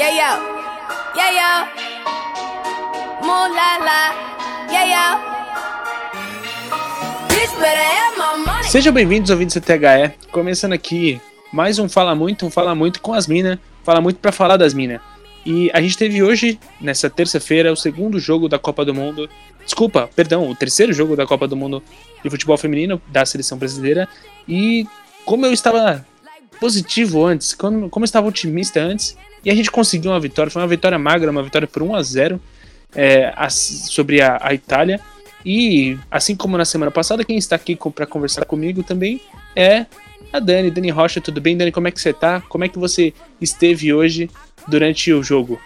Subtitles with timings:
[0.00, 0.32] Yeah, yo.
[1.14, 1.50] Yeah, yo.
[3.28, 4.00] La la.
[4.72, 5.04] Yeah, yo.
[7.60, 8.70] Have my money.
[8.70, 10.16] Sejam bem-vindos, ouvintes do THE.
[10.32, 11.20] Começando aqui
[11.52, 13.58] mais um Fala Muito, um Fala Muito com as minas.
[13.84, 15.02] Fala Muito pra falar das minas.
[15.44, 19.28] E a gente teve hoje, nessa terça-feira, o segundo jogo da Copa do Mundo.
[19.66, 21.82] Desculpa, perdão, o terceiro jogo da Copa do Mundo
[22.24, 24.08] de futebol feminino da seleção brasileira.
[24.48, 24.86] E
[25.26, 26.06] como eu estava
[26.60, 30.60] positivo antes, como, como eu estava otimista antes, e a gente conseguiu uma vitória, foi
[30.62, 32.40] uma vitória magra, uma vitória por 1 a 0
[32.94, 35.00] é, a- sobre a, a Itália.
[35.44, 39.20] E assim como na semana passada, quem está aqui para conversar comigo também
[39.56, 39.86] é
[40.32, 41.56] a Dani, Dani Rocha, tudo bem?
[41.56, 42.42] Dani, como é que você tá?
[42.42, 44.30] Como é que você esteve hoje
[44.68, 45.58] durante o jogo?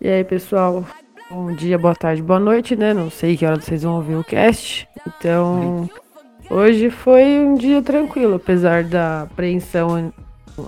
[0.00, 0.84] E aí, pessoal?
[1.30, 2.92] Bom dia, boa tarde, boa noite, né?
[2.92, 4.88] Não sei que hora vocês vão ouvir o cast.
[5.06, 5.88] Então,
[6.50, 10.12] hoje foi um dia tranquilo, apesar da apreensão an-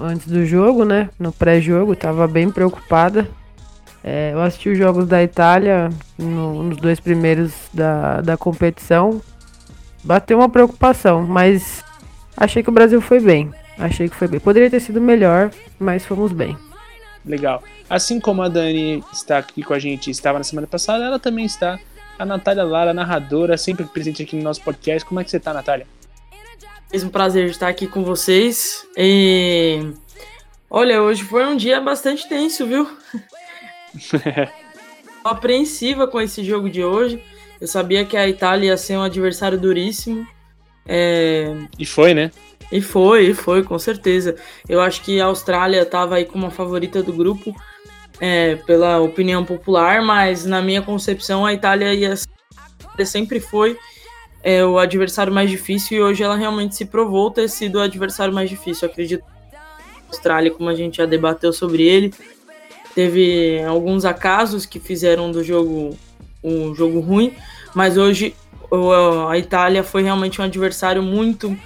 [0.00, 1.08] antes do jogo, né?
[1.18, 3.28] No pré-jogo, tava bem preocupada.
[4.02, 9.20] É, eu assisti os jogos da Itália no- nos dois primeiros da, da competição.
[10.04, 11.84] Bateu uma preocupação, mas
[12.36, 13.50] achei que o Brasil foi bem.
[13.78, 14.40] Achei que foi bem.
[14.40, 16.56] Poderia ter sido melhor, mas fomos bem.
[17.24, 17.62] Legal.
[17.90, 21.44] Assim como a Dani está aqui com a gente, estava na semana passada, ela também
[21.44, 21.78] está.
[22.18, 25.06] A Natália Lara, narradora, sempre presente aqui no nosso podcast.
[25.06, 25.86] Como é que você tá, Natália?
[26.92, 28.86] Mesmo prazer estar aqui com vocês.
[28.96, 29.92] E
[30.68, 32.88] olha, hoje foi um dia bastante tenso, viu?
[35.22, 37.22] Tô apreensiva com esse jogo de hoje.
[37.60, 40.26] Eu sabia que a Itália ia ser um adversário duríssimo.
[40.86, 42.30] É, E foi, né?
[42.70, 44.36] E foi, e foi, com certeza.
[44.68, 47.54] Eu acho que a Austrália estava aí como a favorita do grupo,
[48.20, 52.14] é, pela opinião popular, mas na minha concepção a Itália ia
[53.04, 53.78] sempre foi
[54.42, 58.34] é, o adversário mais difícil e hoje ela realmente se provou ter sido o adversário
[58.34, 58.88] mais difícil.
[58.88, 59.60] Acredito que a
[60.08, 62.12] Austrália, como a gente já debateu sobre ele,
[62.94, 65.96] teve alguns acasos que fizeram do jogo
[66.42, 67.34] um jogo ruim,
[67.74, 68.34] mas hoje
[69.28, 71.56] a Itália foi realmente um adversário muito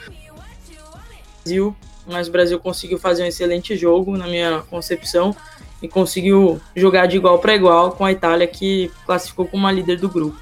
[1.42, 5.34] Brasil, mas o Brasil conseguiu fazer um excelente jogo, na minha concepção,
[5.82, 9.98] e conseguiu jogar de igual para igual com a Itália, que classificou como a líder
[9.98, 10.40] do grupo.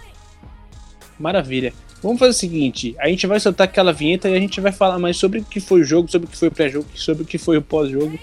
[1.18, 1.72] Maravilha.
[2.02, 4.98] Vamos fazer o seguinte: a gente vai soltar aquela vinheta e a gente vai falar
[4.98, 7.26] mais sobre o que foi o jogo, sobre o que foi o pré-jogo, sobre o
[7.26, 8.18] que foi o pós-jogo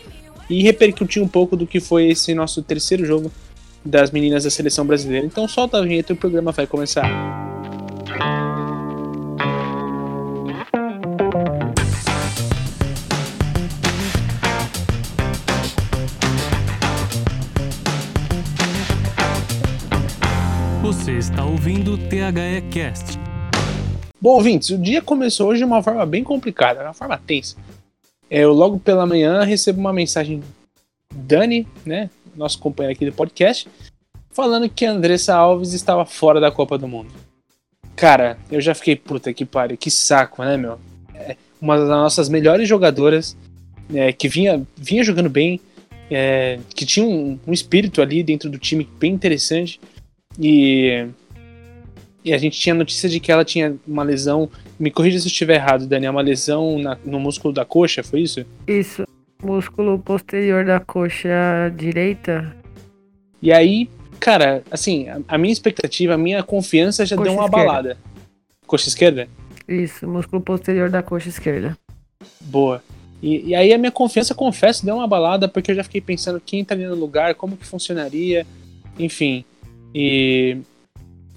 [0.50, 3.32] e repercutir um pouco do que foi esse nosso terceiro jogo
[3.84, 5.26] das meninas da seleção brasileira.
[5.26, 7.06] Então solta a vinheta e o programa vai começar.
[21.08, 23.18] Você está ouvindo o THE Cast.
[24.20, 27.56] Bom, ouvintes, o dia começou hoje de uma forma bem complicada, uma forma tensa.
[28.30, 30.46] É, Eu logo pela manhã recebo uma mensagem do
[31.16, 33.70] Dani, né, nosso companheiro aqui do podcast,
[34.32, 37.10] falando que a Andressa Alves estava fora da Copa do Mundo.
[37.96, 40.78] Cara, eu já fiquei puta que pariu, que saco, né, meu?
[41.16, 43.38] É uma das nossas melhores jogadoras,
[43.94, 45.62] é, que vinha, vinha jogando bem,
[46.12, 49.80] é, que tinha um, um espírito ali dentro do time bem interessante
[50.40, 51.08] e
[52.26, 54.50] e a gente tinha notícia de que ela tinha uma lesão.
[54.78, 56.08] Me corrija se eu estiver errado, Dani.
[56.08, 58.46] É uma lesão na- no músculo da coxa, foi isso?
[58.68, 59.06] Isso,
[59.42, 61.30] músculo posterior da coxa
[61.78, 62.54] direita.
[63.42, 63.90] E aí,
[64.20, 67.64] cara, assim, a, a minha expectativa, a minha confiança já Coxa deu uma esquerda.
[67.64, 67.98] abalada.
[68.66, 69.30] Coxa esquerda?
[69.66, 71.78] Isso, músculo posterior da coxa esquerda.
[72.42, 72.84] Boa.
[73.22, 76.42] E, e aí a minha confiança, confesso, deu uma abalada, porque eu já fiquei pensando
[76.46, 78.46] quem entraria no lugar, como que funcionaria,
[79.00, 79.46] enfim.
[80.00, 80.60] E,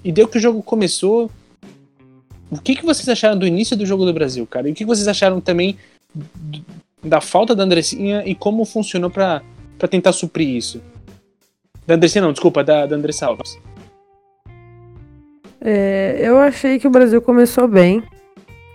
[0.04, 1.30] e deu que o jogo começou.
[2.50, 4.68] O que, que vocês acharam do início do jogo do Brasil, cara?
[4.68, 5.78] E o que vocês acharam também
[7.02, 9.40] da falta da Andressinha e como funcionou pra
[9.88, 10.82] tentar suprir isso?
[11.86, 13.58] Da Andressinha não, desculpa, da, da Andressa Alves.
[15.58, 18.02] É, eu achei que o Brasil começou bem.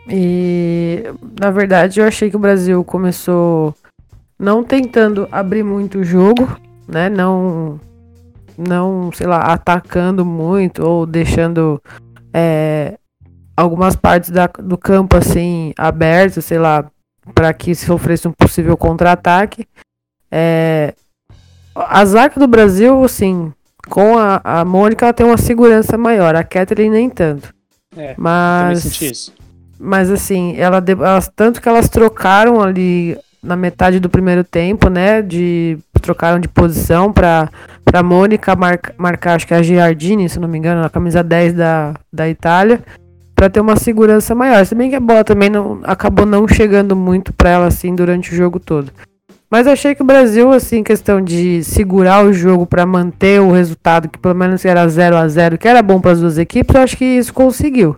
[0.09, 1.03] E,
[1.39, 3.75] na verdade, eu achei que o Brasil começou
[4.39, 7.07] não tentando abrir muito o jogo, né?
[7.07, 7.79] Não,
[8.57, 11.81] não sei lá, atacando muito ou deixando
[12.33, 12.97] é,
[13.55, 16.85] algumas partes da- do campo assim abertas, sei lá,
[17.33, 19.67] para que sofresse um possível contra-ataque.
[20.31, 20.93] É,
[21.75, 23.51] a zaga do Brasil, assim,
[23.89, 27.53] com a, a Mônica, ela tem uma segurança maior, a Kathleen nem tanto.
[27.97, 29.31] É, Mas,
[29.79, 35.21] mas assim, ela, elas, tanto que elas trocaram ali na metade do primeiro tempo, né?
[35.21, 37.49] De trocaram de posição para
[37.83, 41.23] para Mônica marca, marcar, acho que é a Giardini, se não me engano, a camisa
[41.23, 42.83] 10 da, da Itália,
[43.35, 44.65] para ter uma segurança maior.
[44.65, 48.31] Se bem que a bola também não acabou não chegando muito para ela assim durante
[48.31, 48.91] o jogo todo.
[49.49, 54.09] Mas achei que o Brasil, assim, questão de segurar o jogo para manter o resultado,
[54.09, 56.81] que pelo menos era 0 a 0 que era bom para as duas equipes, eu
[56.81, 57.95] acho que isso conseguiu.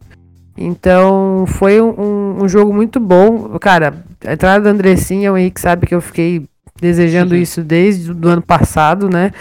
[0.58, 3.58] Então foi um, um, jogo muito bom.
[3.60, 3.94] Cara,
[4.26, 6.46] a entrada da Andressinha, o Henrique sabe que eu fiquei
[6.80, 7.42] desejando uhum.
[7.42, 9.32] isso desde o ano passado, né?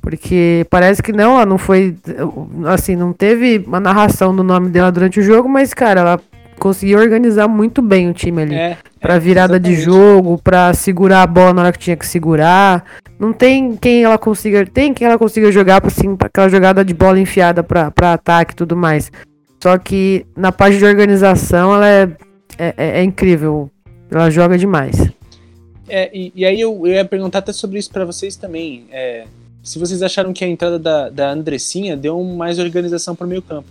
[0.00, 1.96] Porque parece que não, ela não foi.
[2.66, 6.20] Assim, não teve uma narração do nome dela durante o jogo, mas, cara, ela
[6.58, 8.54] conseguiu organizar muito bem o time ali.
[8.54, 12.84] É, pra virada de jogo, pra segurar a bola na hora que tinha que segurar.
[13.16, 14.66] Não tem quem ela consiga.
[14.66, 18.54] Tem quem ela consiga jogar assim, pra aquela jogada de bola enfiada pra, pra ataque
[18.54, 19.10] e tudo mais.
[19.62, 22.08] Só que na parte de organização ela é,
[22.58, 23.70] é, é incrível.
[24.10, 25.11] Ela joga demais.
[25.88, 28.86] É, e, e, aí eu, eu ia perguntar até sobre isso para vocês também.
[28.90, 29.26] É,
[29.62, 33.42] se vocês acharam que a entrada da, da Andressinha deu mais organização para o meio
[33.42, 33.68] campo.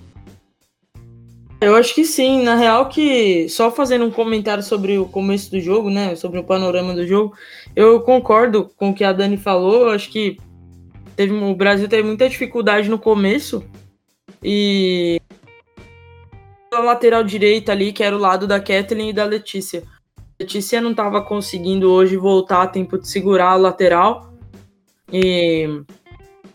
[1.61, 2.41] Eu acho que sim.
[2.41, 6.15] Na real que, só fazendo um comentário sobre o começo do jogo, né?
[6.15, 7.35] Sobre o panorama do jogo,
[7.75, 9.83] eu concordo com o que a Dani falou.
[9.83, 10.37] Eu acho que
[11.15, 13.63] teve, o Brasil teve muita dificuldade no começo.
[14.43, 15.21] E
[16.73, 19.83] a lateral direita ali, que era o lado da Kathleen e da Letícia.
[20.41, 24.33] Letícia não estava conseguindo hoje voltar a tempo de segurar a lateral.
[25.13, 25.83] E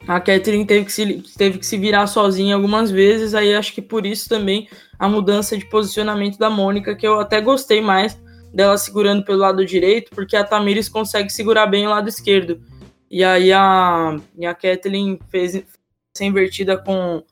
[0.09, 3.33] a Kathleen teve que, se, teve que se virar sozinha algumas vezes.
[3.33, 4.69] Aí acho que por isso também
[4.99, 8.21] a mudança de posicionamento da Mônica, que eu até gostei mais
[8.53, 12.61] dela segurando pelo lado direito, porque a Tamires consegue segurar bem o lado esquerdo.
[13.09, 17.23] E aí a, e a Kathleen fez essa invertida com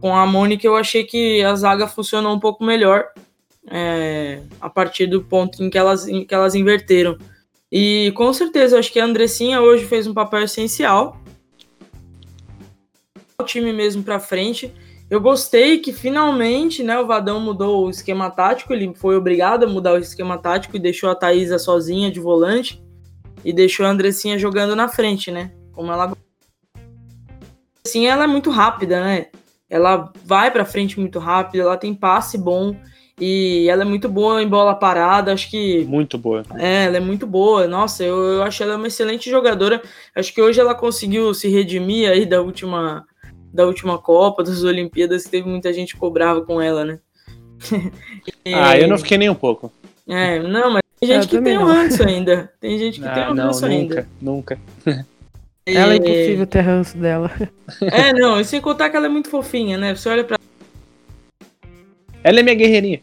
[0.00, 3.06] com a Mônica eu achei que a zaga funcionou um pouco melhor
[3.70, 7.16] é, a partir do ponto em que elas, em que elas inverteram.
[7.70, 11.20] E com certeza, eu acho que a Andressinha hoje fez um papel essencial.
[13.38, 14.72] O time mesmo para frente.
[15.08, 19.68] Eu gostei que finalmente né, o Vadão mudou o esquema tático, ele foi obrigado a
[19.68, 22.82] mudar o esquema tático e deixou a Thaisa sozinha de volante
[23.44, 25.52] e deixou a Andressinha jogando na frente, né?
[25.72, 26.16] Como ela.
[27.84, 29.26] Assim, ela é muito rápida, né?
[29.68, 32.74] Ela vai para frente muito rápido, ela tem passe bom
[33.24, 35.32] e ela é muito boa em bola parada.
[35.32, 35.84] Acho que.
[35.84, 36.42] Muito boa.
[36.58, 37.68] É, ela é muito boa.
[37.68, 39.80] Nossa, eu, eu acho ela uma excelente jogadora.
[40.12, 43.06] Acho que hoje ela conseguiu se redimir aí da última,
[43.54, 46.98] da última Copa, das Olimpíadas, que teve muita gente que cobrava com ela, né?
[48.44, 48.52] e...
[48.52, 49.72] Ah, eu não fiquei nem um pouco.
[50.08, 52.52] É, não, mas tem gente eu que tem um ranço ainda.
[52.60, 54.08] Tem gente que ah, tem um não, ranço nunca, ainda.
[54.20, 54.58] Nunca.
[55.64, 57.30] Ela é impossível ter ranço dela.
[57.80, 59.94] É, não, e sem contar que ela é muito fofinha, né?
[59.94, 60.36] Você olha pra.
[62.22, 63.00] Ela é minha guerreirinha.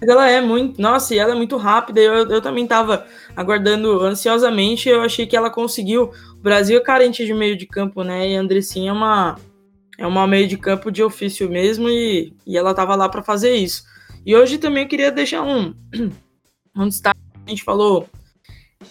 [0.00, 0.80] Ela é muito.
[0.80, 2.00] Nossa, e ela é muito rápida.
[2.00, 4.88] Eu, eu também tava aguardando ansiosamente.
[4.88, 6.12] Eu achei que ela conseguiu.
[6.32, 8.30] O Brasil é carente de meio de campo, né?
[8.30, 9.38] E a Andressinha é uma,
[9.98, 11.88] é uma meio de campo de ofício mesmo.
[11.88, 13.84] E, e ela tava lá para fazer isso.
[14.24, 15.74] E hoje também eu queria deixar um,
[16.76, 17.20] um destaque.
[17.46, 18.08] A gente falou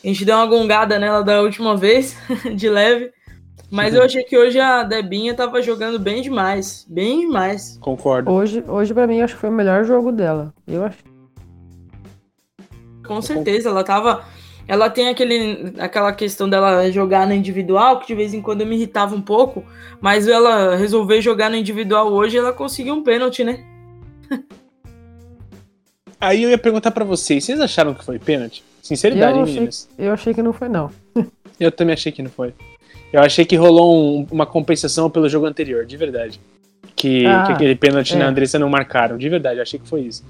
[0.03, 2.15] a gente deu uma gongada nela da última vez,
[2.55, 3.11] de leve.
[3.73, 6.85] Mas eu achei que hoje a Debinha tava jogando bem demais.
[6.87, 7.75] Bem demais.
[7.81, 8.29] Concordo.
[8.31, 10.53] Hoje, hoje para mim, acho que foi o melhor jogo dela.
[10.67, 10.99] Eu acho.
[13.03, 14.23] Com certeza, ela tava.
[14.67, 18.67] Ela tem aquele, aquela questão dela jogar no individual, que de vez em quando eu
[18.67, 19.65] me irritava um pouco,
[19.99, 23.65] mas ela resolver jogar no individual hoje, ela conseguiu um pênalti, né?
[26.21, 28.63] Aí eu ia perguntar para vocês, vocês acharam que foi pênalti?
[28.83, 29.89] Sinceridade, eu achei, meninas.
[29.97, 30.91] Eu achei que não foi, não.
[31.59, 32.53] eu também achei que não foi.
[33.13, 36.41] Eu achei que rolou um, uma compensação pelo jogo anterior, de verdade.
[36.95, 38.17] Que, ah, que aquele pênalti é.
[38.17, 40.25] na Andressa não marcaram, de verdade, eu achei que foi isso.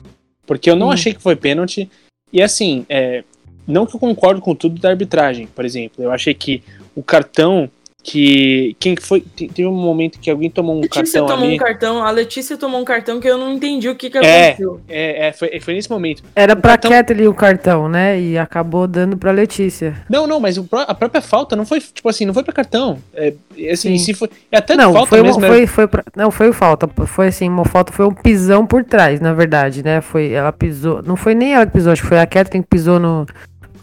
[0.45, 0.91] Porque eu não hum.
[0.91, 1.89] achei que foi pênalti.
[2.31, 3.23] E assim, é,
[3.65, 6.03] não que eu concordo com tudo da arbitragem, por exemplo.
[6.03, 6.61] Eu achei que
[6.93, 7.69] o cartão
[8.03, 11.55] que quem foi teve um momento que alguém tomou um Letícia cartão tomou ali.
[11.55, 14.47] um cartão, a Letícia tomou um cartão que eu não entendi o que, que é,
[14.49, 14.81] aconteceu.
[14.89, 16.21] É, é, foi, foi nesse momento.
[16.35, 16.91] Era para cartão...
[16.91, 18.19] Kathleen o cartão, né?
[18.19, 19.95] E acabou dando para Letícia.
[20.09, 20.57] Não, não, mas
[20.87, 22.99] a própria falta não foi tipo assim, não foi para cartão.
[23.13, 23.33] É,
[23.71, 23.99] assim, Sim.
[23.99, 25.39] se foi, é até não, falta foi, mesmo.
[25.39, 25.67] Foi, era...
[25.67, 29.33] foi pra, não foi falta, foi assim, uma falta foi um pisão por trás, na
[29.33, 30.01] verdade, né?
[30.01, 32.69] Foi ela pisou, não foi nem ela que pisou, acho que foi a Kathleen que
[32.69, 33.25] pisou no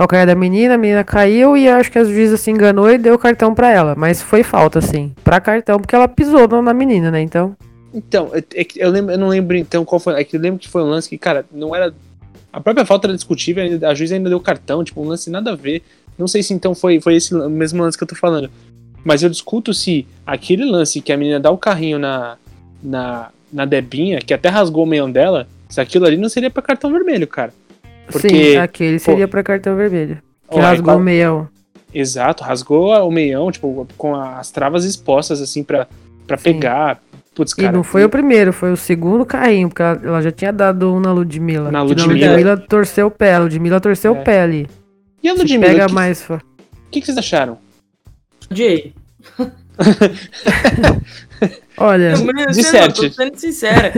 [0.01, 3.19] calcanhar da menina, a menina caiu e acho que a juíza se enganou e deu
[3.19, 3.95] cartão para ela.
[3.95, 5.13] Mas foi falta, assim.
[5.23, 7.21] Pra cartão, porque ela pisou na menina, né?
[7.21, 7.55] Então.
[7.93, 10.19] Então, é, é eu, lembro, eu não lembro então qual foi.
[10.19, 11.93] É que eu lembro que foi um lance que, cara, não era.
[12.53, 15.57] A própria falta era discutível, a juíza ainda deu cartão, tipo, um lance nada a
[15.57, 15.83] ver.
[16.19, 18.51] Não sei se então foi, foi esse mesmo lance que eu tô falando.
[19.05, 22.37] Mas eu discuto se aquele lance que a menina dá o carrinho na,
[22.83, 26.63] na, na Debinha, que até rasgou o meião dela, se aquilo ali não seria para
[26.63, 27.53] cartão vermelho, cara.
[28.11, 30.19] Porque, Sim, aquele seria para cartão vermelho.
[30.51, 31.49] Que ó, rasgou o meião.
[31.93, 35.87] Exato, rasgou o meião, tipo, com as travas expostas, assim, pra,
[36.27, 37.01] pra pegar.
[37.35, 38.05] Putz, cara, e não foi e...
[38.05, 41.71] o primeiro, foi o segundo carrinho, porque ela, ela já tinha dado um na Ludmilla.
[41.71, 42.27] Na Ludmilla.
[42.27, 44.21] Na Ludmilla torceu o pé, a Ludmilla torceu é.
[44.21, 44.69] o pé ali.
[45.23, 46.23] E a Se Ludmilla, pega o que, mais.
[46.23, 46.41] fã.
[46.91, 47.59] que, que vocês acharam?
[48.51, 48.93] Odiei.
[51.83, 52.19] Olha, eu
[52.95, 53.93] Tô sendo sincera.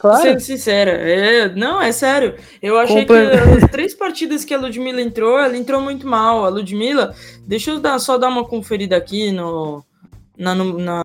[0.00, 0.90] Tô sendo sincera.
[0.92, 2.34] É, não, é sério.
[2.62, 3.14] Eu achei Compa-
[3.58, 6.44] que as três partidas que a Ludmilla entrou, ela entrou muito mal.
[6.44, 7.12] A Ludmilla,
[7.44, 9.84] deixa eu dar, só dar uma conferida aqui no.
[10.38, 11.04] Na, no- na...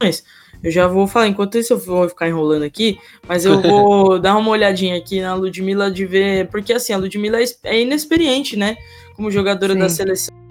[0.00, 0.22] Mas
[0.62, 4.36] Eu já vou falar, enquanto isso eu vou ficar enrolando aqui, mas eu vou dar
[4.36, 6.48] uma olhadinha aqui na Ludmilla de ver.
[6.48, 8.76] Porque assim, a Ludmilla é é inexperiente, né?
[9.16, 9.78] Como jogadora Sim.
[9.78, 10.43] da seleção.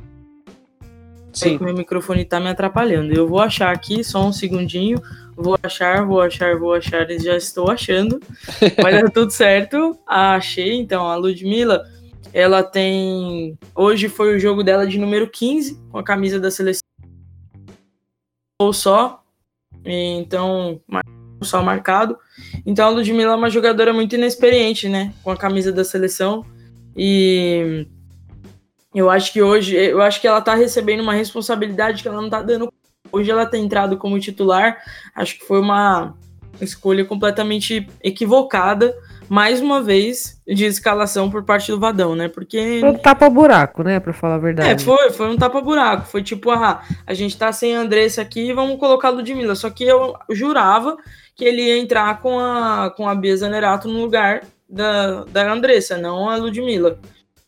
[1.33, 1.57] Sim.
[1.57, 3.13] que meu microfone tá me atrapalhando.
[3.13, 5.01] Eu vou achar aqui, só um segundinho.
[5.35, 7.09] Vou achar, vou achar, vou achar.
[7.09, 8.19] e Já estou achando.
[8.81, 9.97] Vai dar tudo certo.
[10.07, 10.73] Ah, achei.
[10.73, 11.83] Então, a Ludmilla,
[12.31, 13.57] ela tem.
[13.75, 16.83] Hoje foi o jogo dela de número 15, com a camisa da seleção.
[18.61, 19.23] Ou só.
[19.83, 20.79] Então,
[21.41, 22.17] só marcado.
[22.65, 25.13] Então, a Ludmilla é uma jogadora muito inexperiente, né?
[25.23, 26.45] Com a camisa da seleção.
[26.95, 27.87] E
[28.93, 32.29] eu acho que hoje, eu acho que ela tá recebendo uma responsabilidade que ela não
[32.29, 32.71] tá dando.
[33.11, 34.77] Hoje ela tem entrado como titular.
[35.15, 36.15] Acho que foi uma
[36.61, 38.93] escolha completamente equivocada,
[39.27, 42.27] mais uma vez, de escalação por parte do Vadão, né?
[42.27, 43.99] Porque foi um tapa-buraco, né?
[43.99, 44.83] Pra falar a é, verdade.
[44.83, 46.07] foi, foi um tapa-buraco.
[46.07, 49.55] Foi tipo, ah, a gente tá sem a Andressa aqui, vamos colocar a Ludmilla.
[49.55, 50.97] Só que eu jurava
[51.35, 55.97] que ele ia entrar com a, com a Bia Zanerato no lugar da, da Andressa,
[55.97, 56.99] não a Ludmilla.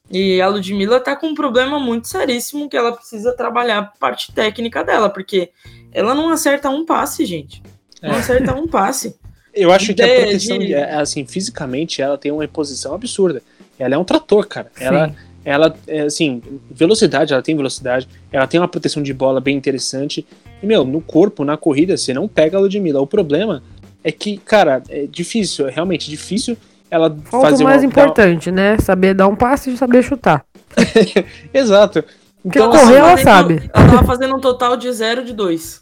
[0.09, 4.31] E a Ludmilla tá com um problema muito seríssimo que ela precisa trabalhar a parte
[4.31, 5.49] técnica dela, porque
[5.91, 7.61] ela não acerta um passe, gente.
[8.01, 8.17] Não É.
[8.19, 9.15] acerta um passe.
[9.53, 13.41] Eu acho que a proteção, de- de- assim, fisicamente, ela tem uma imposição absurda.
[13.79, 14.69] Ela é um trator, cara.
[14.77, 15.15] Ela, Sim.
[15.45, 20.25] ela, é, assim, velocidade, ela tem velocidade, ela tem uma proteção de bola bem interessante.
[20.61, 22.99] E, meu, no corpo, na corrida, você não pega a Ludmilla.
[23.01, 23.63] O problema
[24.03, 26.57] é que, cara, é difícil, é realmente difícil
[26.89, 28.77] ela Falta fazer o mais uma, importante, né?
[28.79, 30.45] Saber dar um passe e saber chutar.
[31.53, 32.03] Exato.
[32.43, 33.71] Porque Então, correr ela fazendo- sabe.
[33.73, 35.81] Ela tava fazendo um total de 0 de 2.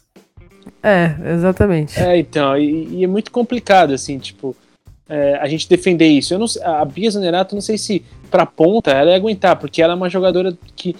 [0.82, 1.98] É, exatamente.
[1.98, 4.56] É, então, e, e é muito complicado, assim, tipo,
[5.08, 6.32] é, a gente defender isso.
[6.34, 9.92] Eu não a Bia Zanerato, não sei se pra ponta ela ia aguentar, porque ela
[9.92, 10.96] é uma jogadora que,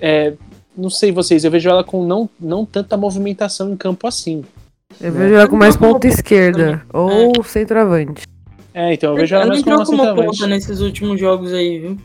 [0.00, 0.34] é,
[0.76, 4.44] não sei vocês, eu vejo ela com não, não tanta movimentação em campo assim.
[5.00, 6.84] Eu vejo ela com mais ponta esquerda.
[6.92, 6.96] É.
[6.96, 8.22] Ou centroavante.
[8.78, 10.38] É, então eu vejo ela Ela mais como entrou como centroavante.
[10.38, 11.96] ponta nesses últimos jogos aí, viu?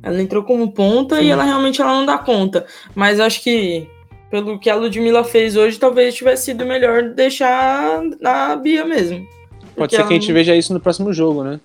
[0.00, 1.24] Ela entrou como ponta Sim.
[1.24, 2.64] e ela realmente ela não dá conta.
[2.94, 3.88] Mas acho que,
[4.30, 9.26] pelo que a Ludmilla fez hoje, talvez tivesse sido melhor deixar na Bia mesmo.
[9.74, 11.60] Pode ser que a gente não- veja isso no próximo jogo, né?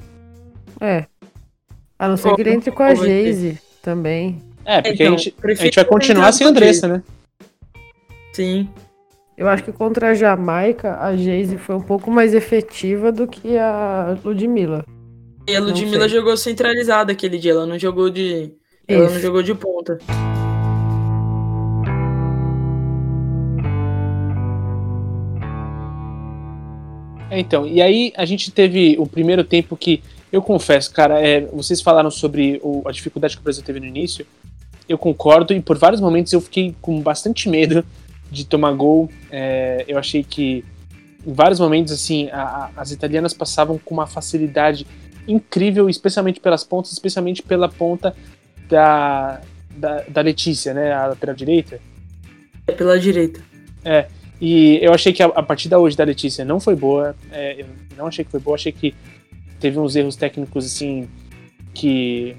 [0.81, 1.05] É.
[1.99, 2.95] A não ser que ele entre com a?
[2.95, 4.41] Geise também.
[4.65, 7.03] É, porque Então, a, gente, a gente vai continuar sem a Andressa, né?
[8.33, 8.67] Sim.
[9.37, 13.57] Eu acho que contra a Jamaica, a Geise foi um pouco mais efetiva do que
[13.57, 14.85] a Ludmilla.
[15.47, 18.53] E a Ludmilla jogou centralizada aquele dia, ela não jogou de.
[18.87, 19.19] Ela não Isso.
[19.19, 19.97] jogou de ponta.
[27.29, 30.01] É, então, e aí a gente teve o primeiro tempo que,
[30.31, 33.85] eu confesso, cara, é, vocês falaram sobre o- a dificuldade que o Brasil teve no
[33.85, 34.25] início,
[34.87, 37.83] eu concordo, e por vários momentos eu fiquei com bastante medo
[38.31, 39.09] de tomar gol.
[39.31, 40.63] É, eu achei que
[41.25, 44.85] em vários momentos, assim, a- a- as italianas passavam com uma facilidade
[45.27, 48.15] incrível, especialmente pelas pontas, especialmente pela ponta
[48.69, 49.41] da,
[49.75, 51.79] da, da Letícia, né, a lateral direita.
[52.67, 53.41] É pela direita.
[54.39, 57.15] E eu achei que a, a partida hoje da Letícia não foi boa.
[57.31, 57.65] é, eu
[57.97, 58.55] não achei que foi boa.
[58.55, 58.93] Achei que
[59.59, 61.07] teve uns erros técnicos assim
[61.73, 62.35] que,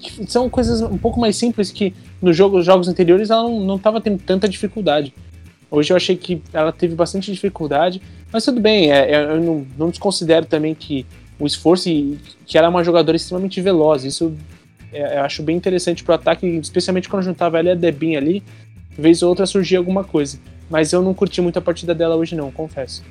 [0.00, 1.94] que são coisas um pouco mais simples que
[2.24, 5.12] nos jogos, jogos anteriores ela não, não tava tendo tanta dificuldade.
[5.70, 8.00] Hoje eu achei que ela teve bastante dificuldade,
[8.32, 8.90] mas tudo bem.
[8.92, 11.04] é, é, eu não, não desconsidero também que
[11.38, 14.04] o esforço e que ela é uma jogadora extremamente veloz.
[14.04, 14.32] Isso
[14.92, 18.42] é, eu acho bem interessante pro ataque, especialmente quando juntava ela e a Debinha ali,
[18.96, 20.38] vez ou outra surgia alguma coisa.
[20.70, 23.02] Mas eu não curti muito a partida dela hoje, não, confesso.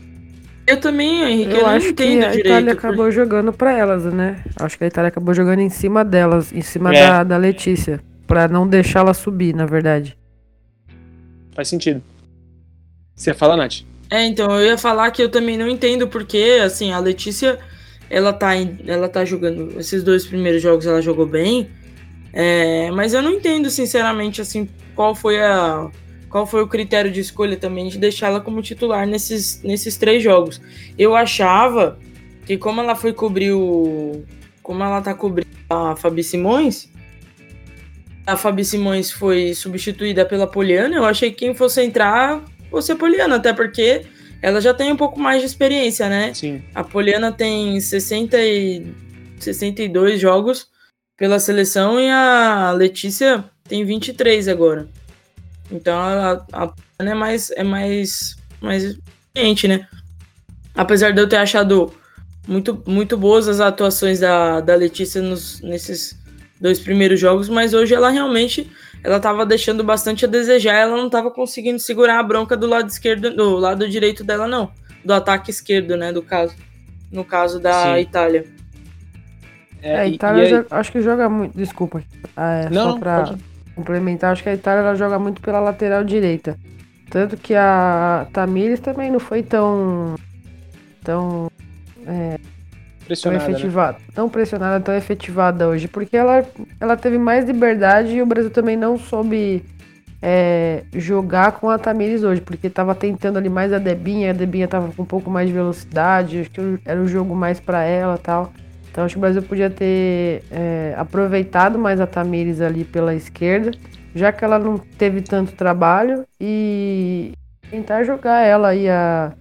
[0.65, 2.39] Eu também, Henrique, eu, Eu acho que a direito.
[2.39, 4.41] Itália acabou jogando pra elas, né?
[4.55, 7.05] Acho que a Itália acabou jogando em cima delas, em cima É.
[7.07, 7.99] da, da Letícia.
[8.27, 10.17] Pra não deixá-la subir, na verdade.
[11.53, 12.01] Faz sentido.
[13.15, 13.81] Você ia falar, Nath?
[14.09, 17.59] É, então, eu ia falar que eu também não entendo porque, assim, a Letícia,
[18.09, 18.51] ela tá,
[18.85, 21.69] ela tá jogando, esses dois primeiros jogos ela jogou bem,
[22.31, 25.89] é, mas eu não entendo, sinceramente, assim, qual foi a,
[26.29, 30.59] qual foi o critério de escolha também de deixá-la como titular nesses, nesses três jogos.
[30.97, 31.99] Eu achava
[32.45, 34.23] que como ela foi cobrir o,
[34.63, 36.89] como ela tá cobrindo a Fabi Simões,
[38.25, 42.95] a Fabi Simões foi substituída pela Poliana, eu achei que quem fosse entrar fosse a
[42.95, 44.05] Poliana, até porque
[44.41, 46.33] ela já tem um pouco mais de experiência, né?
[46.33, 46.63] Sim.
[46.73, 48.93] A Poliana tem 60 e
[49.39, 50.67] 62 jogos
[51.17, 54.87] pela seleção e a Letícia tem 23 agora.
[55.71, 59.87] Então a, a Ana é mais é mais mais experiente, né?
[60.75, 61.93] Apesar de eu ter achado
[62.47, 66.17] muito, muito boas as atuações da, da Letícia nos, nesses
[66.63, 68.71] dois primeiros jogos, mas hoje ela realmente
[69.03, 72.87] ela estava deixando bastante a desejar, ela não estava conseguindo segurar a bronca do lado
[72.89, 74.71] esquerdo, do lado direito dela não,
[75.03, 76.55] do ataque esquerdo, né, do caso,
[77.11, 77.99] no caso da Sim.
[77.99, 78.45] Itália.
[79.81, 81.53] É, a e- Itália e aí- jo- acho que joga muito.
[81.57, 82.01] Desculpa.
[82.37, 83.43] É, Não, só pode.
[83.75, 86.57] complementar, acho que a Itália ela joga muito pela lateral direita.
[87.09, 90.15] Tanto que a Tamires também não foi tão.
[91.03, 91.51] tão.
[92.05, 92.39] tão
[93.05, 93.51] Pressionada, né?
[93.51, 93.97] efetivada.
[94.13, 95.87] Tão pressionada, tão efetivada hoje.
[95.87, 96.45] Porque ela,
[96.79, 99.63] ela teve mais liberdade e o Brasil também não soube
[100.21, 102.41] é, jogar com a Tamires hoje.
[102.41, 105.53] Porque tava tentando ali mais a Debinha, a Debinha tava com um pouco mais de
[105.53, 108.53] velocidade, acho que era o jogo mais pra ela tal.
[108.93, 113.71] Então acho que o Brasil podia ter é, aproveitado mais a Tamires ali pela esquerda,
[114.13, 117.33] já que ela não teve tanto trabalho, e
[117.71, 119.33] tentar jogar ela e a,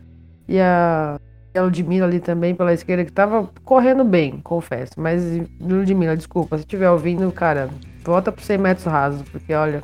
[0.48, 1.20] e a,
[1.58, 4.92] a Ludmilla ali também pela esquerda, que tava correndo bem, confesso.
[4.96, 5.22] Mas,
[5.60, 7.68] Ludmilla, desculpa, se estiver ouvindo, cara,
[8.04, 9.82] volta pro 100 metros rasos, porque olha,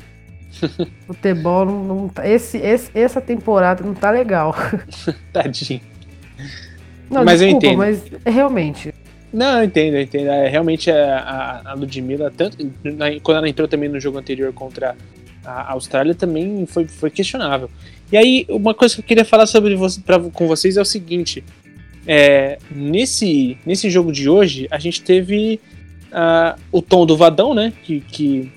[1.07, 4.55] futebol não, não tá, esse, esse, essa temporada não tá legal.
[5.31, 5.81] Tadinho.
[7.09, 7.77] Não, Mas eu desculpa, entendo.
[7.77, 8.93] mas realmente,
[9.33, 10.27] Não, eu entendo, eu entendo.
[10.29, 11.19] É, realmente a,
[11.65, 14.95] a, a Ludmilla, tanto, na- quando ela entrou também no jogo anterior contra
[15.43, 17.69] a Austrália, também foi, foi questionável.
[18.11, 20.85] E aí, uma coisa que eu queria falar sobre você, pra, com vocês é o
[20.85, 21.43] seguinte:
[22.11, 25.59] é, nesse, nesse jogo de hoje, a gente teve
[26.11, 27.71] ah, o tom do Vadão, né?
[27.83, 28.51] Que, que,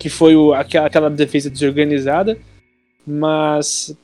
[0.00, 2.36] que foi o, aquela, aquela defesa desorganizada,
[3.06, 3.96] mas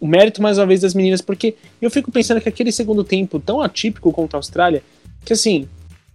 [0.00, 3.38] o mérito mais uma vez das meninas, porque eu fico pensando que aquele segundo tempo
[3.38, 4.82] tão atípico contra a Austrália
[5.22, 5.68] que assim,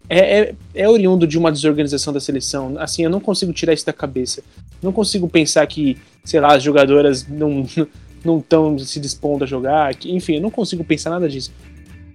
[0.09, 2.75] é, é, é oriundo de uma desorganização da seleção.
[2.79, 4.41] Assim, eu não consigo tirar isso da cabeça.
[4.81, 7.67] Não consigo pensar que, sei lá, as jogadoras não
[8.25, 9.93] não estão se dispondo a jogar.
[9.93, 11.51] Que, enfim, eu não consigo pensar nada disso.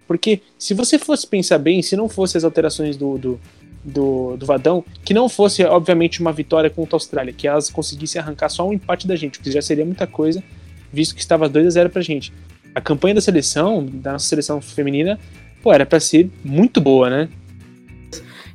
[0.08, 3.40] Porque se você fosse pensar bem, se não fosse as alterações do, do,
[3.84, 8.20] do, do Vadão, que não fosse, obviamente, uma vitória contra a Austrália, que elas conseguissem
[8.20, 10.42] arrancar só um empate da gente, o que já seria muita coisa,
[10.90, 12.32] visto que estava 2 a 0 pra gente.
[12.74, 15.20] A campanha da seleção, da nossa seleção feminina,
[15.62, 17.28] pô, era pra ser muito boa, né?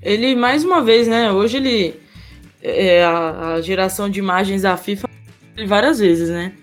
[0.01, 1.31] Ele, mais uma vez, né?
[1.31, 1.95] Hoje ele.
[2.61, 5.07] É, a, a geração de imagens da FIFA
[5.67, 6.53] várias vezes, né?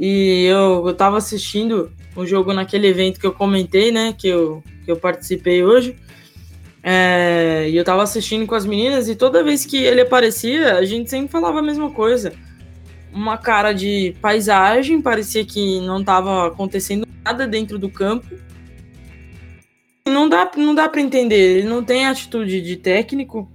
[0.00, 4.14] E eu, eu tava assistindo o jogo naquele evento que eu comentei, né?
[4.16, 5.96] Que eu, que eu participei hoje.
[6.82, 10.84] É, e eu tava assistindo com as meninas e toda vez que ele aparecia, a
[10.84, 12.32] gente sempre falava a mesma coisa.
[13.12, 18.26] Uma cara de paisagem, parecia que não tava acontecendo nada dentro do campo.
[20.06, 21.58] Não dá, não dá para entender.
[21.58, 23.50] Ele não tem atitude de técnico,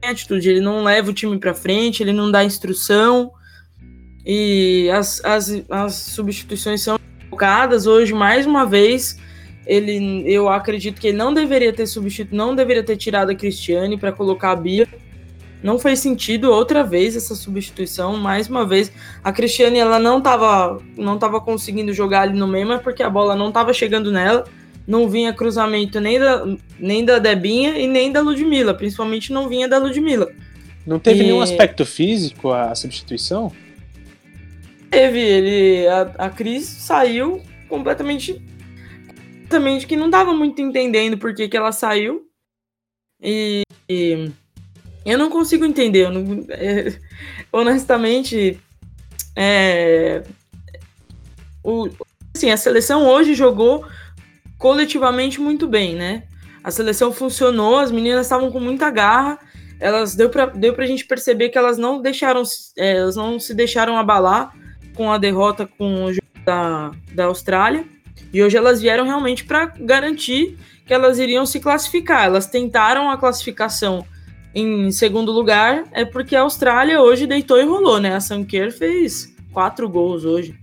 [0.00, 0.50] tem atitude.
[0.50, 3.30] Ele não leva o time para frente, ele não dá instrução.
[4.26, 6.97] E as, as, as substituições são
[7.38, 7.86] focadas.
[7.86, 9.16] Hoje, mais uma vez,
[9.64, 13.96] ele, eu acredito que ele não deveria ter substituído, não deveria ter tirado a Cristiane
[13.96, 14.88] para colocar a Bia.
[15.62, 18.16] Não fez sentido outra vez essa substituição.
[18.16, 22.66] Mais uma vez, a Cristiane ela não estava não tava conseguindo jogar ali no meio,
[22.66, 24.44] mas porque a bola não estava chegando nela
[24.86, 26.46] não vinha cruzamento nem da,
[26.78, 30.28] nem da Debinha e nem da Ludmilla, principalmente não vinha da Ludmilla.
[30.86, 33.52] Não teve E- nenhum aspecto físico a substituição?
[34.90, 38.34] Teve, ele, a, a Cris saiu completamente,
[39.42, 42.26] completamente que não tava muito entendendo por que, que ela saiu.
[43.20, 44.30] E, e
[45.04, 46.98] eu não consigo entender, eu não- é,
[47.52, 48.58] honestamente,
[49.36, 50.22] é,
[51.62, 51.88] o,
[52.34, 53.84] assim, a seleção hoje jogou
[54.58, 56.24] coletivamente muito bem, né?
[56.62, 59.38] A seleção funcionou, as meninas estavam com muita garra,
[59.80, 62.42] elas deu pra, deu pra gente perceber que elas não deixaram,
[62.76, 64.52] é, elas não se deixaram abalar
[64.98, 67.84] com a derrota com o jogo da, da Austrália.
[68.32, 72.24] E hoje elas vieram realmente para garantir que elas iriam se classificar.
[72.24, 74.04] Elas tentaram a classificação
[74.52, 78.16] em segundo lugar, é porque a Austrália hoje deitou e rolou, né?
[78.16, 80.56] A Sanker fez quatro gols hoje.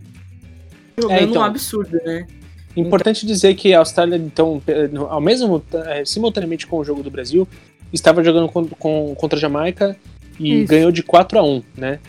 [0.98, 1.42] Jogando então.
[1.42, 2.28] um absurdo, né?
[2.76, 4.62] Importante dizer que a Austrália, então,
[5.10, 7.48] ao mesmo eh, simultaneamente com o jogo do Brasil,
[7.94, 9.96] estava jogando com, com- contra a Jamaica
[10.38, 10.68] e Isso.
[10.68, 12.00] ganhou de 4 a 1 né?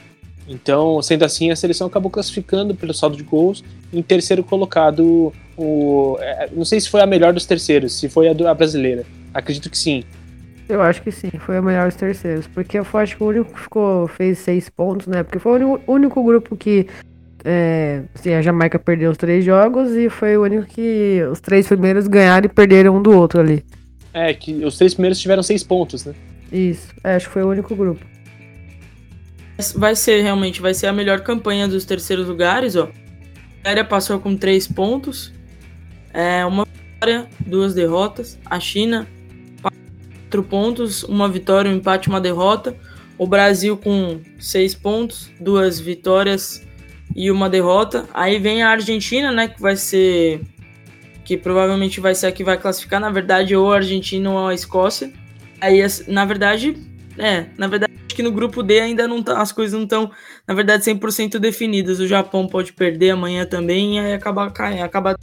[0.49, 3.65] Então, sendo assim, a seleção acabou classificando pelo saldo de gols.
[3.93, 8.29] Em terceiro colocado, o, eh, não sei se foi a melhor dos terceiros, se foi
[8.29, 9.05] a, do- a brasileira.
[9.35, 10.05] Acredito que sim.
[10.69, 12.47] Eu acho que sim, foi a melhor dos terceiros.
[12.47, 15.23] Porque eu acho que o único que ficou, fez seis pontos, né?
[15.23, 16.87] Porque foi o único, único grupo que.
[17.45, 21.67] É, assim, a Jamaica perdeu os três jogos e foi o único que os três
[21.69, 23.65] primeiros ganharam e perderam um do outro ali.
[24.13, 26.15] É, que os três primeiros tiveram seis pontos, né?
[26.51, 26.89] Isso.
[27.05, 28.05] É, acho que foi o único grupo.
[29.75, 32.91] Vai ser realmente, vai ser a melhor campanha dos terceiros lugares, ó.
[33.65, 35.33] A passou com três pontos.
[36.13, 38.39] É, uma vitória, duas derrotas.
[38.47, 39.07] A China,
[39.61, 42.77] quatro pontos, uma vitória, um empate, uma derrota.
[43.19, 46.65] O Brasil com seis pontos, duas vitórias
[47.15, 48.07] e uma derrota.
[48.13, 50.43] Aí vem a Argentina, né, que vai ser
[51.25, 54.55] que provavelmente vai ser a que vai classificar, na verdade, ou a Argentina ou a
[54.55, 55.13] Escócia.
[55.61, 56.77] Aí, na verdade,
[57.19, 57.86] é, na verdade,
[58.17, 60.11] que no grupo D ainda não tá, as coisas não estão,
[60.49, 62.01] na verdade, 100% definidas.
[62.01, 65.17] O Japão pode perder amanhã também e aí acabar caindo, acabar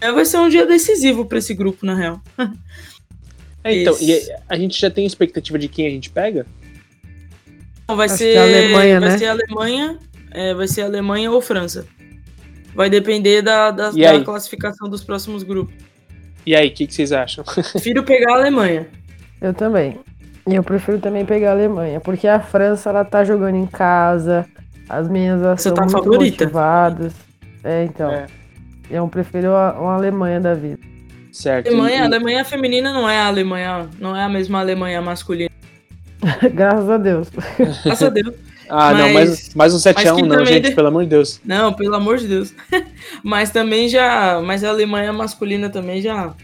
[0.00, 2.20] é, vai ser um dia decisivo para esse grupo, na real.
[3.64, 4.16] É, então, e
[4.48, 6.46] a gente já tem expectativa de quem a gente pega?
[7.88, 9.18] Vai Acho ser a Alemanha, vai né?
[9.18, 9.98] ser a Alemanha,
[10.30, 11.84] é, vai ser Alemanha ou França.
[12.74, 15.74] Vai depender da, da, da classificação dos próximos grupos.
[16.44, 17.42] E aí, o que, que, vocês acham?
[17.72, 18.86] Prefiro pegar a Alemanha.
[19.40, 19.98] Eu também.
[20.46, 24.46] Eu prefiro também pegar a Alemanha, porque a França ela tá jogando em casa,
[24.88, 26.44] as minhas Você tá muito favorita.
[26.44, 27.12] motivadas.
[27.64, 28.10] É, então.
[28.10, 28.26] É.
[28.88, 30.78] Eu prefiro uma Alemanha da vida.
[31.32, 31.66] Certo.
[31.66, 32.00] Alemanha, e...
[32.00, 35.50] a Alemanha feminina não é a Alemanha, não é a mesma Alemanha masculina.
[36.54, 37.28] Graças a Deus.
[37.58, 38.34] Graças a Deus.
[38.68, 40.74] Ah, mas, não, mais, mais um 7x1 não, gente, de...
[40.74, 41.40] pelo amor de Deus.
[41.44, 42.52] Não, pelo amor de Deus.
[43.22, 44.40] mas também já.
[44.44, 46.34] Mas a Alemanha masculina também já.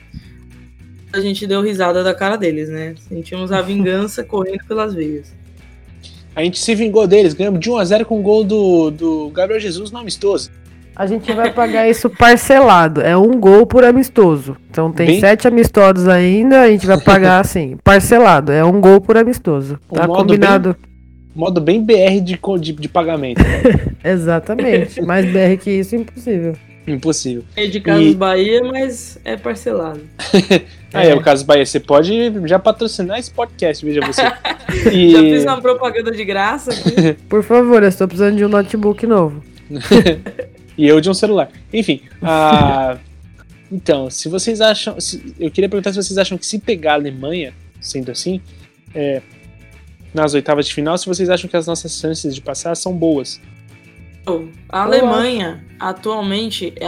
[1.12, 2.94] A gente deu risada da cara deles, né?
[3.08, 5.34] Sentimos a vingança correndo pelas veias.
[6.34, 9.90] A gente se vingou deles, ganhamos de 1x0 com o gol do, do Gabriel Jesus
[9.90, 10.50] no amistoso.
[10.96, 13.00] A gente vai pagar isso parcelado.
[13.00, 14.56] É um gol por amistoso.
[14.70, 15.20] Então tem Bem...
[15.20, 18.52] sete amistosos ainda, a gente vai pagar assim, parcelado.
[18.52, 19.78] É um gol por amistoso.
[19.92, 20.76] Tá combinado.
[20.80, 20.92] Bem
[21.34, 23.42] modo bem BR de, de, de pagamento.
[24.04, 25.00] Exatamente.
[25.02, 26.54] Mais BR que isso, impossível.
[26.86, 27.44] Impossível.
[27.54, 28.14] É de Casas e...
[28.14, 30.00] Bahia, mas é parcelado.
[30.92, 31.10] ah, é.
[31.10, 31.64] é, o Casas Bahia.
[31.64, 34.22] Você pode já patrocinar esse podcast, veja você.
[34.90, 35.10] E...
[35.10, 37.14] Já fiz uma propaganda de graça aqui.
[37.28, 39.42] Por favor, eu estou precisando de um notebook novo.
[40.78, 41.50] e eu de um celular.
[41.72, 42.98] Enfim, uh...
[43.70, 44.98] então, se vocês acham.
[44.98, 45.34] Se...
[45.38, 48.40] Eu queria perguntar se vocês acham que se pegar a Alemanha, sendo assim,
[48.94, 49.20] é,
[50.14, 53.40] nas oitavas de final, se vocês acham que as nossas chances de passar são boas.
[54.68, 56.86] A Alemanha atualmente é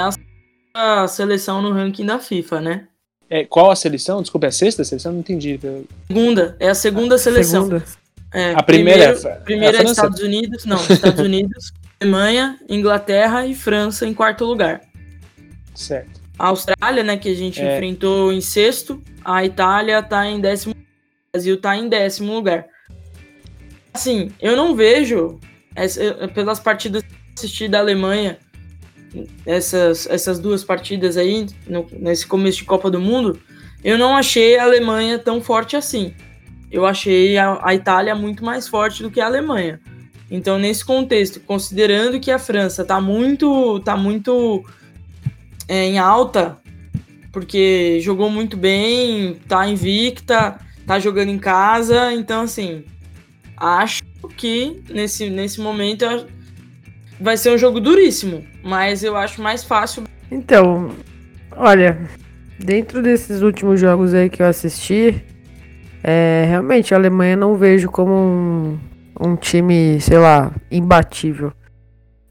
[0.74, 2.88] a seleção no ranking da FIFA, né?
[3.28, 4.22] É, qual a seleção?
[4.22, 5.12] Desculpa, é a sexta seleção?
[5.12, 5.58] Não entendi.
[6.06, 7.64] Segunda, é a segunda seleção.
[7.64, 7.84] Segunda.
[8.32, 14.06] É, a primeira, primeiro, é, é, Estados Unidos, não, Estados Unidos, Alemanha, Inglaterra e França
[14.06, 14.80] em quarto lugar.
[15.74, 16.20] Certo.
[16.36, 17.76] A Austrália, né, que a gente é.
[17.76, 22.66] enfrentou em sexto, a Itália tá em décimo, o Brasil tá em décimo lugar.
[23.92, 25.38] Assim, eu não vejo,
[26.34, 28.38] pelas partidas que assisti da Alemanha,
[29.46, 33.38] essas, essas duas partidas aí, no, nesse começo de Copa do Mundo,
[33.82, 36.14] eu não achei a Alemanha tão forte assim.
[36.70, 39.80] Eu achei a, a Itália muito mais forte do que a Alemanha.
[40.30, 44.64] Então, nesse contexto, considerando que a França está muito, tá muito
[45.68, 46.58] é, em alta,
[47.30, 52.84] porque jogou muito bem, tá invicta, tá jogando em casa, então assim,
[53.56, 54.02] acho
[54.36, 56.04] que nesse, nesse momento
[57.20, 60.05] vai ser um jogo duríssimo, mas eu acho mais fácil.
[60.31, 60.90] Então,
[61.57, 61.98] olha,
[62.59, 65.22] dentro desses últimos jogos aí que eu assisti,
[66.03, 68.79] é, realmente a Alemanha não vejo como um,
[69.20, 71.53] um time, sei lá, imbatível.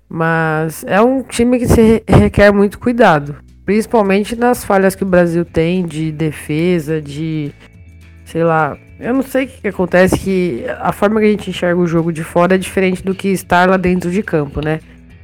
[0.08, 3.36] Mas é um time que se requer muito cuidado.
[3.66, 7.52] Principalmente nas falhas que o Brasil tem de defesa, de.
[8.26, 11.50] Sei lá, eu não sei o que, que, acontece, que a forma que a gente
[11.50, 14.80] enxerga o jogo de fora é diferente do que estar lá dentro de campo, né?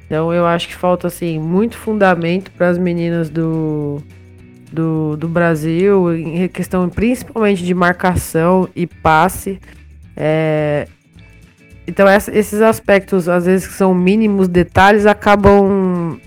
[0.05, 4.01] Então eu acho que falta, assim, muito fundamento para as meninas do,
[4.71, 9.59] do, do Brasil, em questão principalmente de marcação e passe.
[10.17, 10.87] É...
[11.87, 16.19] Então essa, esses aspectos, às vezes que são mínimos detalhes, acabam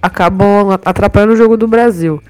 [0.00, 2.22] acabam atrapalhando o jogo do Brasil.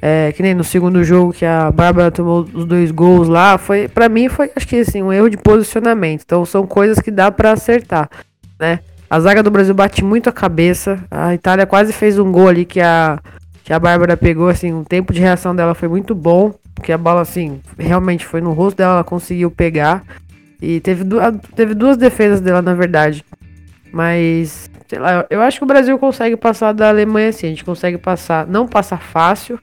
[0.00, 3.88] É, que nem no segundo jogo que a Bárbara tomou os dois gols lá, foi
[3.88, 6.22] para mim foi acho que assim, um erro de posicionamento.
[6.24, 8.08] Então são coisas que dá para acertar,
[8.60, 8.80] né?
[9.08, 10.98] A zaga do Brasil bate muito a cabeça.
[11.10, 13.18] A Itália quase fez um gol ali que a
[13.64, 16.98] que a Bárbara pegou assim, o tempo de reação dela foi muito bom, porque a
[16.98, 20.04] bola assim, realmente foi no rosto dela, ela conseguiu pegar.
[20.62, 21.18] E teve, du
[21.56, 23.24] teve duas defesas dela, na verdade.
[23.92, 27.46] Mas, sei lá, eu acho que o Brasil consegue passar da Alemanha assim.
[27.46, 29.58] A gente consegue passar, não passar fácil,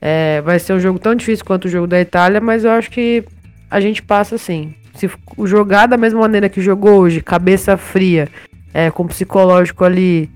[0.00, 2.90] é, vai ser um jogo tão difícil quanto o jogo da Itália, mas eu acho
[2.90, 3.24] que
[3.70, 4.74] a gente passa sim.
[4.94, 5.10] Se
[5.44, 8.28] jogar da mesma maneira que jogou hoje, cabeça fria,
[8.74, 10.28] é, com psicológico ali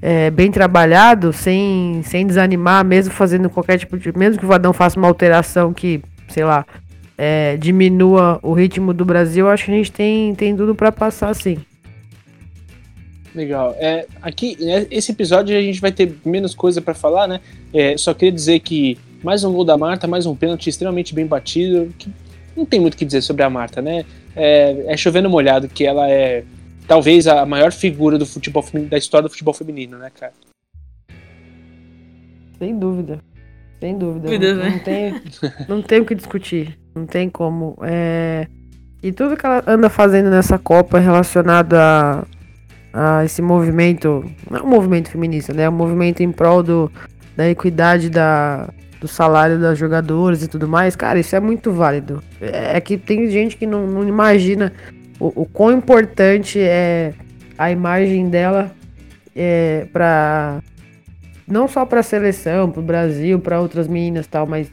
[0.00, 4.16] é, bem trabalhado, sem, sem desanimar, mesmo fazendo qualquer tipo de.
[4.16, 6.64] Mesmo que o Vadão faça uma alteração que, sei lá,
[7.16, 11.34] é, diminua o ritmo do Brasil, acho que a gente tem, tem tudo para passar
[11.34, 11.58] sim.
[13.34, 13.74] Legal.
[13.78, 17.40] É, aqui, né, esse episódio a gente vai ter menos coisa para falar, né?
[17.72, 21.26] É, só queria dizer que mais um gol da Marta, mais um pênalti extremamente bem
[21.26, 21.92] batido.
[21.98, 22.08] Que
[22.56, 24.04] não tem muito o que dizer sobre a Marta, né?
[24.36, 26.44] É, é chovendo molhado que ela é
[26.86, 30.32] talvez a maior figura do futebol da história do futebol feminino, né, cara?
[32.58, 33.18] Sem dúvida.
[33.80, 34.28] Sem dúvida.
[34.28, 34.70] Dúvida, não, né?
[34.70, 35.22] não, tem,
[35.68, 36.78] não tem o que discutir.
[36.94, 37.76] Não tem como.
[37.82, 38.46] É...
[39.02, 42.24] E tudo que ela anda fazendo nessa Copa relacionado a,
[42.94, 44.24] a esse movimento.
[44.48, 45.64] Não é um movimento feminista, né?
[45.64, 46.92] É um movimento em prol do,
[47.36, 48.68] da equidade da,
[49.00, 50.94] do salário das jogadoras e tudo mais.
[50.94, 52.22] Cara, isso é muito válido.
[52.40, 54.72] É, é que tem gente que não, não imagina
[55.18, 57.12] o, o quão importante é
[57.58, 58.70] a imagem dela
[59.34, 60.60] é, para
[61.46, 64.70] não só para a seleção, para o Brasil, para outras meninas tal, mas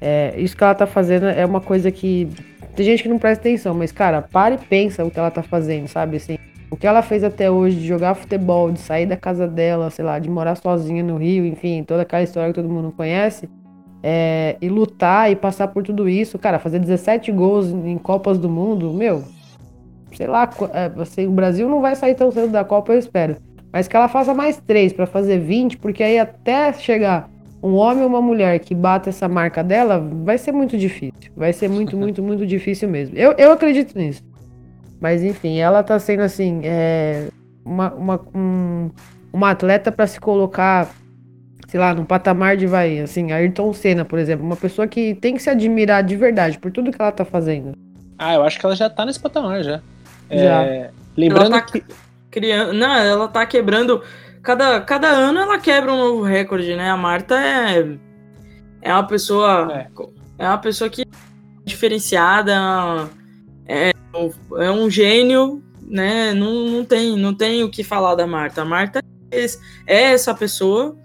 [0.00, 2.28] é, isso que ela tá fazendo é uma coisa que
[2.74, 5.42] tem gente que não presta atenção, mas cara, para e pensa o que ela tá
[5.42, 6.38] fazendo, sabe assim.
[6.70, 10.04] O que ela fez até hoje de jogar futebol, de sair da casa dela, sei
[10.04, 13.48] lá, de morar sozinha no Rio, enfim, toda aquela história que todo mundo conhece,
[14.02, 18.48] é, e lutar e passar por tudo isso, cara, fazer 17 gols em Copas do
[18.48, 19.24] Mundo, meu,
[20.14, 23.36] sei lá, é, assim, o Brasil não vai sair tão cedo da Copa, eu espero.
[23.72, 27.30] Mas que ela faça mais três para fazer 20, porque aí até chegar
[27.62, 31.12] um homem ou uma mulher que bata essa marca dela, vai ser muito difícil.
[31.36, 33.16] Vai ser muito, muito, muito difícil mesmo.
[33.16, 34.22] Eu, eu acredito nisso.
[35.00, 37.28] Mas enfim, ela tá sendo assim, é,
[37.64, 38.90] uma, uma, um,
[39.32, 40.90] uma atleta para se colocar,
[41.68, 45.34] sei lá, num patamar de vai, assim, Ayrton Senna, por exemplo, uma pessoa que tem
[45.34, 47.76] que se admirar de verdade por tudo que ela tá fazendo.
[48.18, 49.80] Ah, eu acho que ela já tá nesse patamar já.
[50.30, 50.62] Já.
[50.64, 51.84] É, lembrando Ela tá que
[52.30, 52.72] criando.
[52.72, 54.02] Não, ela tá quebrando.
[54.42, 56.90] Cada, cada ano ela quebra um novo recorde, né?
[56.90, 57.96] A Marta é.
[58.82, 59.68] É uma pessoa.
[59.72, 60.44] É.
[60.44, 61.04] É, uma pessoa que é
[61.64, 63.08] diferenciada.
[64.58, 66.32] É, um gênio, né?
[66.34, 68.62] Não, não, tem, não tem o que falar da Marta.
[68.62, 69.00] A Marta
[69.30, 70.96] é esse- é essa pessoa.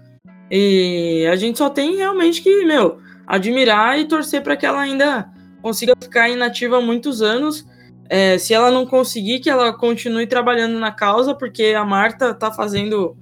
[0.50, 5.28] E a gente só tem realmente que, meu, admirar e torcer para que ela ainda
[5.62, 7.66] consiga ficar inativa há muitos anos.
[8.08, 12.52] É, se ela não conseguir, que ela continue trabalhando na causa, porque a Marta tá
[12.52, 13.16] fazendo.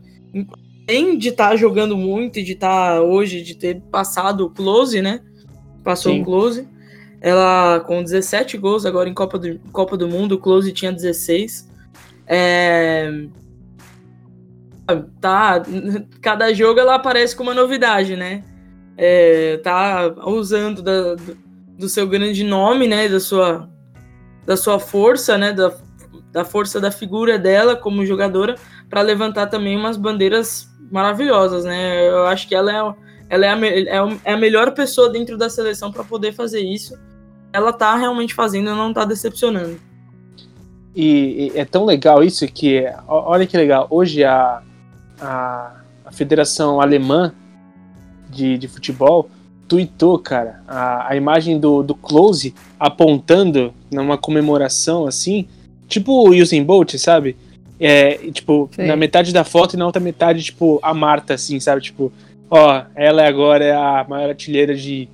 [0.88, 5.20] Além de estar jogando muito e de estar hoje, de ter passado o close, né?
[5.84, 6.20] Passou Sim.
[6.22, 6.68] o close.
[7.22, 11.70] Ela com 17 gols agora em Copa do, Copa do Mundo, o close tinha 16.
[12.26, 13.08] É,
[15.20, 15.62] tá,
[16.20, 18.42] cada jogo ela aparece com uma novidade, né?
[18.96, 21.14] É, tá usando da-
[21.78, 23.08] do, seu grande nome, né?
[23.08, 23.68] Da sua,
[24.44, 25.52] da sua força, né?
[25.52, 25.72] Da,
[26.32, 28.56] da força da figura dela como jogadora
[28.90, 32.08] para levantar também umas bandeiras maravilhosas, né?
[32.08, 32.94] Eu acho que ela é,
[33.30, 36.98] ela é, a, é é a melhor pessoa dentro da seleção para poder fazer isso.
[37.52, 39.78] Ela tá realmente fazendo e não tá decepcionando.
[40.94, 44.62] E, e é tão legal isso que, olha que legal, hoje a,
[45.20, 47.32] a, a Federação Alemã
[48.28, 49.30] de, de Futebol
[49.66, 55.48] tweetou, cara, a, a imagem do, do Close apontando numa comemoração assim,
[55.88, 57.36] tipo o Usain Bolt, sabe?
[57.80, 58.86] É, tipo, Sei.
[58.86, 61.80] na metade da foto e na outra metade, tipo, a Marta, assim, sabe?
[61.80, 62.12] Tipo,
[62.50, 65.08] ó, ela agora é a maior artilheira de,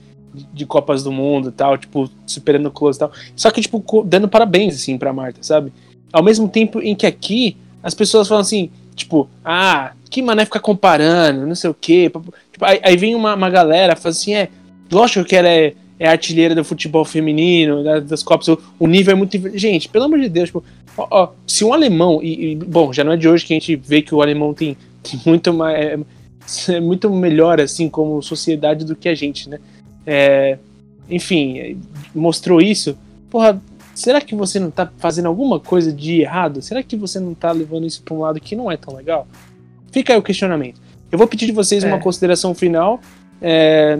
[0.53, 3.13] de Copas do Mundo e tal, tipo, superando o Close e tal.
[3.35, 5.73] Só que, tipo, dando parabéns, assim, pra Marta, sabe?
[6.13, 10.61] Ao mesmo tempo em que aqui as pessoas falam assim, tipo, ah, que mané ficar
[10.61, 12.11] comparando, não sei o quê.
[12.53, 14.49] Tipo, aí, aí vem uma, uma galera fala assim, é,
[14.91, 19.13] lógico que ela é, é artilheira do futebol feminino, da- das Copas, o, o nível
[19.13, 19.37] é muito.
[19.59, 20.65] Gente, pelo amor de Deus, tipo,
[20.97, 23.57] ó, ó, se um alemão, e, e, bom, já não é de hoje que a
[23.57, 25.77] gente vê que o alemão tem, tem muito mais.
[25.77, 25.99] É,
[26.69, 29.59] é muito melhor, assim, como sociedade do que a gente, né?
[30.11, 30.57] É,
[31.11, 31.79] enfim,
[32.15, 32.97] mostrou isso.
[33.29, 33.61] Porra,
[33.95, 36.63] será que você não tá fazendo alguma coisa de errado?
[36.63, 39.29] Será que você não tá levando isso pra um lado que não é tão legal?
[39.93, 40.81] Fica aí o questionamento.
[41.13, 41.87] Eu vou pedir de vocês É.
[41.87, 43.01] uma consideração final
[43.43, 43.99] é,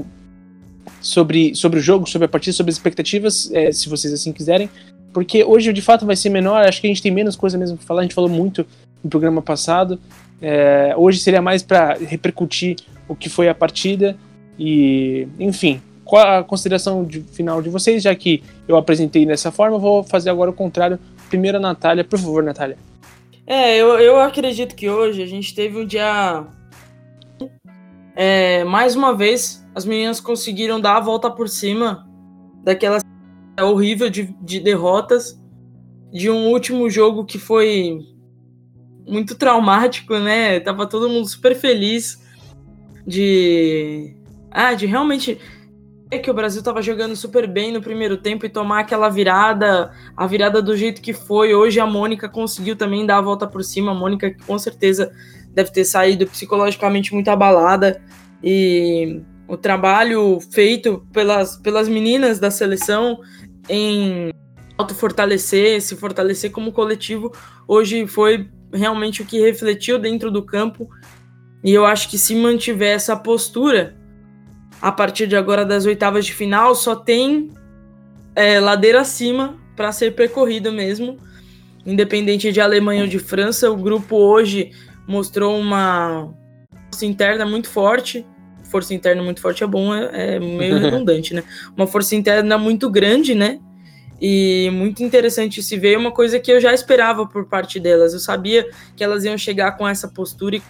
[1.03, 4.71] sobre, sobre o jogo, sobre a partida, sobre as expectativas, é, se vocês assim quiserem.
[5.13, 7.77] Porque hoje de fato vai ser menor, acho que a gente tem menos coisa mesmo
[7.77, 8.67] pra falar, a gente falou muito
[9.05, 9.99] no programa passado.
[10.41, 14.17] É, hoje seria mais para repercutir o que foi a partida
[14.59, 15.81] e, enfim,
[16.17, 20.51] a consideração de- final de vocês, já que eu apresentei dessa forma, vou fazer agora
[20.51, 20.99] o contrário.
[21.29, 22.79] Primeiro a Natália, por favor, Natália.
[23.47, 26.45] É, eu, eu acredito que hoje a gente teve um dia.
[28.15, 32.09] É, mais uma vez, as meninas conseguiram dar a volta por cima
[32.65, 32.99] daquela
[33.61, 35.41] horrível de, de derrotas,
[36.13, 38.01] de um último jogo que foi
[39.07, 40.61] muito traumático, né?
[40.61, 42.23] Tava todo mundo super feliz
[43.07, 44.15] de.
[44.51, 45.39] Ah, de realmente
[46.11, 49.93] é que o Brasil estava jogando super bem no primeiro tempo e tomar aquela virada,
[50.17, 51.55] a virada do jeito que foi.
[51.55, 53.91] Hoje a Mônica conseguiu também dar a volta por cima.
[53.91, 55.13] A Mônica, que com certeza
[55.53, 58.01] deve ter saído psicologicamente muito abalada.
[58.43, 63.21] E o trabalho feito pelas, pelas meninas da seleção
[63.69, 64.31] em
[64.79, 67.33] auto-fortalecer, se fortalecer como coletivo,
[67.67, 70.89] hoje foi realmente o que refletiu dentro do campo.
[71.63, 73.98] E eu acho que se mantiver essa postura,
[74.81, 77.51] a partir de agora das oitavas de final, só tem
[78.35, 81.19] é, ladeira acima para ser percorrido mesmo.
[81.85, 84.71] Independente de Alemanha ou de França, o grupo hoje
[85.07, 86.33] mostrou uma
[86.91, 88.27] força interna muito forte.
[88.65, 91.43] Força interna muito forte é bom, é, é meio redundante, né?
[91.77, 93.59] Uma força interna muito grande, né?
[94.21, 98.13] E muito interessante se ver uma coisa que eu já esperava por parte delas.
[98.13, 100.63] Eu sabia que elas iam chegar com essa postura e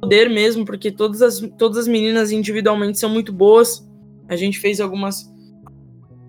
[0.00, 3.86] poder mesmo, porque todas as, todas as meninas individualmente são muito boas.
[4.28, 5.30] A gente fez algumas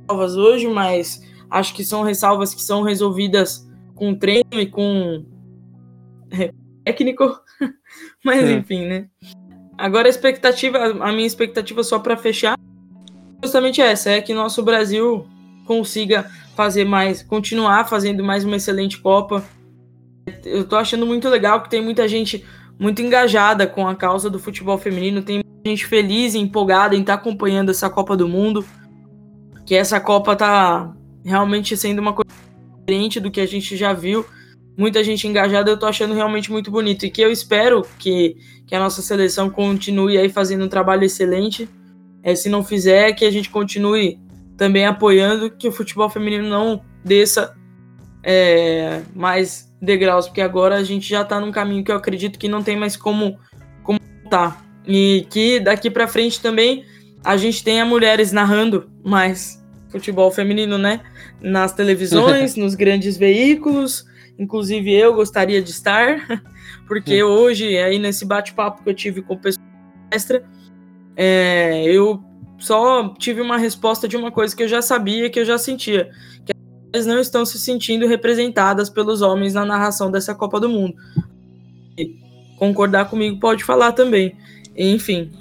[0.01, 5.25] ressalvas hoje, mas acho que são ressalvas que são resolvidas com treino e com
[6.83, 7.39] técnico.
[8.23, 8.53] mas é.
[8.53, 9.07] enfim, né?
[9.77, 12.57] Agora a expectativa, a minha expectativa só para fechar
[13.43, 15.27] justamente essa, é que nosso Brasil
[15.65, 19.43] consiga fazer mais, continuar fazendo mais uma excelente Copa.
[20.43, 22.43] Eu tô achando muito legal que tem muita gente
[22.79, 27.17] muito engajada com a causa do futebol feminino, tem gente feliz e empolgada em estar
[27.17, 28.65] tá acompanhando essa Copa do Mundo,
[29.65, 30.93] que essa Copa tá
[31.25, 32.29] realmente sendo uma coisa
[32.79, 34.25] diferente do que a gente já viu.
[34.77, 38.37] Muita gente engajada, eu tô achando realmente muito bonito e que eu espero que,
[38.67, 41.67] que a nossa seleção continue aí fazendo um trabalho excelente
[42.23, 44.19] é, se não fizer, que a gente continue
[44.55, 47.55] também apoiando que o futebol feminino não desça
[48.23, 52.47] é, mais degraus, porque agora a gente já está num caminho que eu acredito que
[52.47, 53.39] não tem mais como
[53.83, 56.85] como tá e que daqui para frente também
[57.23, 61.01] a gente tenha mulheres narrando mais futebol feminino, né?
[61.41, 64.05] Nas televisões, nos grandes veículos.
[64.39, 66.43] Inclusive eu gostaria de estar,
[66.87, 69.65] porque hoje aí nesse bate-papo que eu tive com o pessoal
[70.11, 70.43] extra,
[71.15, 72.23] é, eu
[72.57, 76.11] só tive uma resposta de uma coisa que eu já sabia, que eu já sentia,
[76.45, 76.51] que
[76.93, 80.95] elas não estão se sentindo representadas pelos homens na narração dessa Copa do Mundo.
[81.97, 82.15] E
[82.57, 84.35] concordar comigo pode falar também.
[84.75, 85.31] Enfim.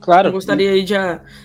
[0.00, 0.28] Claro.
[0.28, 0.94] Eu gostaria de,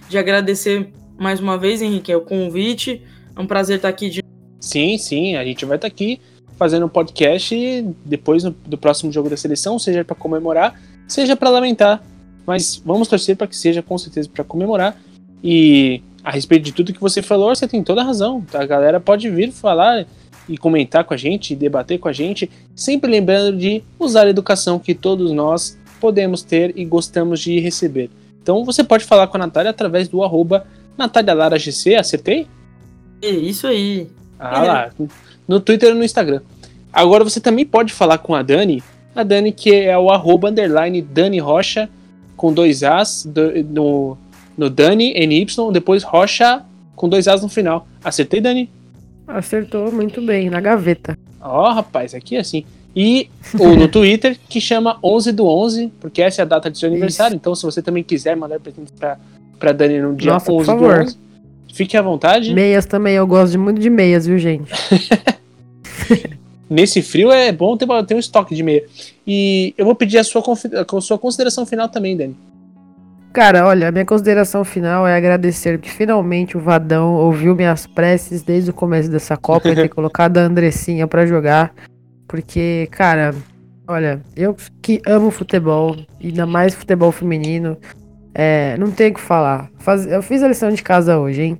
[0.09, 3.01] de agradecer mais uma vez, Henrique, o convite.
[3.35, 4.09] É um prazer estar aqui.
[4.09, 4.23] De...
[4.59, 6.19] Sim, sim, a gente vai estar aqui
[6.57, 7.55] fazendo um podcast
[8.05, 12.03] depois do próximo jogo da seleção, seja para comemorar, seja para lamentar
[12.45, 14.99] mas vamos torcer para que seja com certeza para comemorar.
[15.43, 18.41] E a respeito de tudo que você falou, você tem toda a razão.
[18.41, 18.61] Tá?
[18.61, 20.05] A galera pode vir falar
[20.47, 24.79] e comentar com a gente, debater com a gente, sempre lembrando de usar a educação
[24.79, 28.09] que todos nós podemos ter e gostamos de receber.
[28.41, 30.65] Então você pode falar com a Natália através do arroba
[30.97, 32.47] NataliaLaraGC, acertei?
[33.21, 34.07] É isso aí.
[34.39, 34.89] Ah lá,
[35.47, 36.41] no Twitter e no Instagram.
[36.91, 38.83] Agora você também pode falar com a Dani,
[39.15, 41.87] a Dani que é o arroba underline Dani Rocha,
[42.35, 44.17] com dois As do, no,
[44.57, 46.63] no Dani, NY, depois Rocha
[46.95, 47.87] com dois As no final.
[48.03, 48.69] Acertei, Dani?
[49.27, 51.17] Acertou muito bem, na gaveta.
[51.41, 52.63] Ó, oh, rapaz, aqui é assim.
[52.95, 56.77] E o no Twitter, que chama 11 do 11, porque essa é a data de
[56.77, 57.33] seu aniversário.
[57.33, 57.37] Isso.
[57.37, 59.17] Então, se você também quiser mandar presente pra,
[59.57, 61.17] pra Dani no dia Nossa, 11 do 11,
[61.73, 62.53] fique à vontade.
[62.53, 64.71] Meias também, eu gosto muito de meias, viu, gente?
[66.69, 68.83] nesse frio é bom ter, ter um estoque de meia.
[69.25, 72.35] E eu vou pedir a sua, a sua consideração final também, Dani.
[73.33, 78.43] Cara, olha, a minha consideração final é agradecer que finalmente o Vadão ouviu minhas preces
[78.43, 81.73] desde o começo dessa Copa e ter colocado a Andressinha para jogar.
[82.27, 83.33] Porque, cara,
[83.87, 87.77] olha, eu que amo futebol, ainda mais futebol feminino,
[88.33, 89.69] é, não tem o que falar.
[89.79, 91.59] Faz, eu fiz a lição de casa hoje, hein?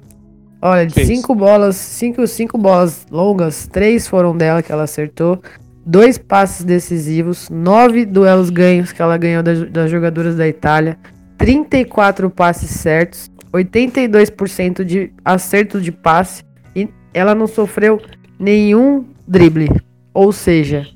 [0.61, 5.41] Olha, de cinco bolas, cinco, cinco bolas longas, três foram dela que ela acertou.
[5.85, 10.97] Dois passes decisivos, nove duelos ganhos que ela ganhou das, das jogadoras da Itália,
[11.41, 16.43] 34 passes certos, 82% de acerto de passe
[16.75, 18.01] e ela não sofreu
[18.39, 19.69] nenhum drible.
[20.13, 20.87] Ou seja,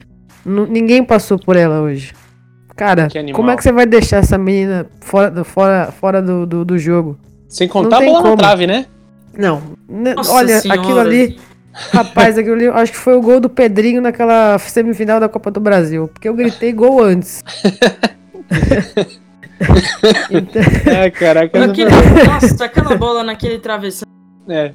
[0.45, 2.13] ninguém passou por ela hoje.
[2.75, 6.77] Cara, como é que você vai deixar essa menina fora, fora, fora do, do, do
[6.77, 7.17] jogo?
[7.47, 8.31] Sem contar a bola como.
[8.31, 8.85] na trave, né?
[9.37, 9.61] Não.
[9.87, 10.81] Nossa olha, senhora.
[10.81, 11.39] aquilo ali.
[11.71, 15.59] Rapaz, aquilo ali, acho que foi o gol do Pedrinho naquela semifinal da Copa do
[15.59, 16.07] Brasil.
[16.07, 17.43] Porque eu gritei gol antes.
[20.31, 20.61] então...
[20.93, 21.67] É, caraca.
[21.67, 24.07] Naquele, nossa, aquela bola naquele travessão.
[24.47, 24.71] É.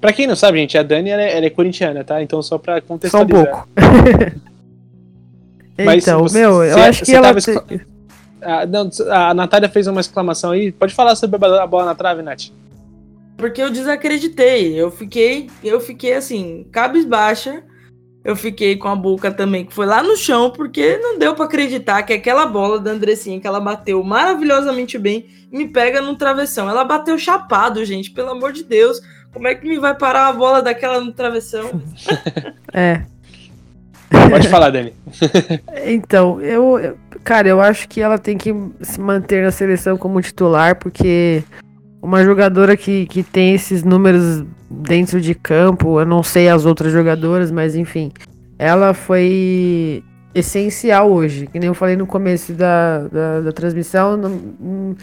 [0.00, 2.22] Pra quem não sabe, gente, a Dani ela é, ela é corintiana, tá?
[2.22, 3.44] Então só pra contextualizar.
[3.44, 3.68] Só um pouco.
[5.84, 7.34] Mas então, você, meu, eu acho que ela.
[7.34, 7.52] Te...
[8.40, 10.72] A, não, a Natália fez uma exclamação aí.
[10.72, 12.50] Pode falar sobre a bola na trave, Nath?
[13.36, 14.74] Porque eu desacreditei.
[14.74, 17.62] Eu fiquei, eu fiquei assim, cabisbaixa.
[18.24, 21.44] Eu fiquei com a boca também, que foi lá no chão, porque não deu para
[21.44, 26.70] acreditar que aquela bola da Andressinha, que ela bateu maravilhosamente bem, me pega no travessão.
[26.70, 29.00] Ela bateu chapado, gente, pelo amor de Deus.
[29.32, 31.70] Como é que me vai parar a bola daquela no travessão?
[32.74, 33.02] É.
[34.30, 34.94] Pode falar, Dani.
[35.84, 40.22] Então, eu, eu- cara, eu acho que ela tem que se manter na seleção como
[40.22, 41.42] titular, porque
[42.02, 46.92] uma jogadora que, que tem esses números dentro de campo, eu não sei as outras
[46.92, 48.10] jogadoras, mas enfim,
[48.58, 50.02] ela foi
[50.34, 51.46] essencial hoje.
[51.46, 54.16] Que nem eu falei no começo da, da, da transmissão.
[54.16, 54.96] não-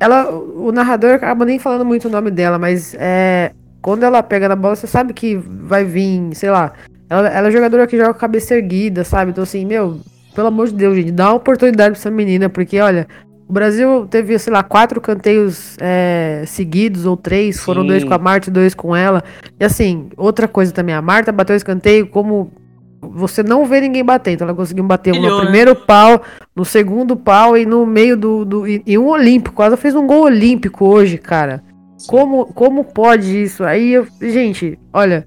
[0.00, 3.52] ela, o narrador acaba nem falando muito o nome dela, mas é,
[3.82, 6.72] quando ela pega na bola, você sabe que vai vir, sei lá,
[7.08, 9.30] ela, ela é jogadora que joga cabeça erguida, sabe?
[9.30, 10.00] Então, assim, meu,
[10.34, 13.06] pelo amor de Deus, gente, dá uma oportunidade pra essa menina, porque, olha,
[13.50, 17.88] o Brasil teve, sei lá, quatro canteios é, seguidos, ou três, foram Sim.
[17.88, 19.24] dois com a Marta e dois com ela.
[19.58, 22.52] E, assim, outra coisa também, a Marta bateu o escanteio como
[23.00, 25.42] você não vê ninguém bater, então ela conseguiu bater no né?
[25.42, 26.22] primeiro pau,
[26.54, 28.44] no segundo pau e no meio do.
[28.44, 29.60] do e, e um olímpico.
[29.60, 31.60] Ela fez um gol olímpico hoje, cara.
[32.06, 33.64] Como, como pode isso?
[33.64, 35.26] Aí, eu, gente, olha,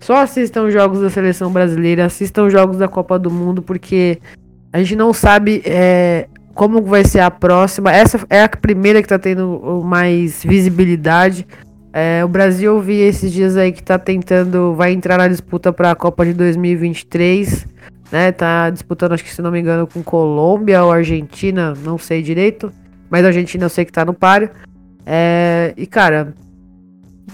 [0.00, 4.18] só assistam os jogos da seleção brasileira, assistam os jogos da Copa do Mundo, porque
[4.72, 7.92] a gente não sabe é, como vai ser a próxima.
[7.92, 11.46] Essa é a primeira que tá tendo mais visibilidade.
[11.92, 15.72] É, o Brasil eu vi esses dias aí que tá tentando, vai entrar na disputa
[15.72, 17.66] para a Copa de 2023,
[18.10, 18.32] né?
[18.32, 22.72] Tá disputando, acho que se não me engano, com Colômbia ou Argentina, não sei direito,
[23.10, 24.48] mas a Argentina eu sei que tá no páreo.
[25.04, 26.34] É, e cara,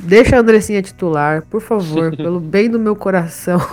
[0.00, 3.60] deixa a Andressinha titular, por favor, pelo bem do meu coração.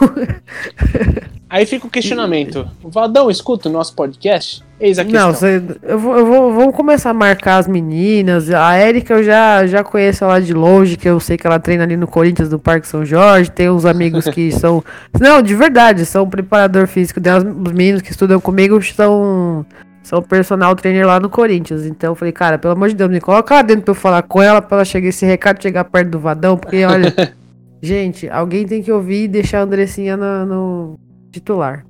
[1.47, 2.67] Aí fica o questionamento.
[2.83, 4.63] O Valdão escuta o nosso podcast?
[4.79, 5.27] Eis a questão.
[5.27, 8.49] Não, cê- eu vou, eu vou, vamos começar a marcar as meninas.
[8.49, 11.83] A Érica eu já, já conheço ela de longe, que eu sei que ela treina
[11.83, 13.51] ali no Corinthians do Parque São Jorge.
[13.51, 14.83] Tem uns amigos que são.
[15.17, 17.43] Não, de verdade, são preparador físico delas.
[17.43, 19.65] Os meninos que estudam comigo são,
[20.05, 21.83] são personal trainer lá no Corinthians.
[21.85, 24.21] Então eu falei, cara, pelo amor de Deus, me coloca lá dentro pra eu falar
[24.21, 27.13] com ela, pra ela chegar esse recado chegar perto do Vadão, porque olha.
[27.81, 30.99] gente, alguém tem que ouvir e deixar a Andressinha no, no
[31.31, 31.85] titular.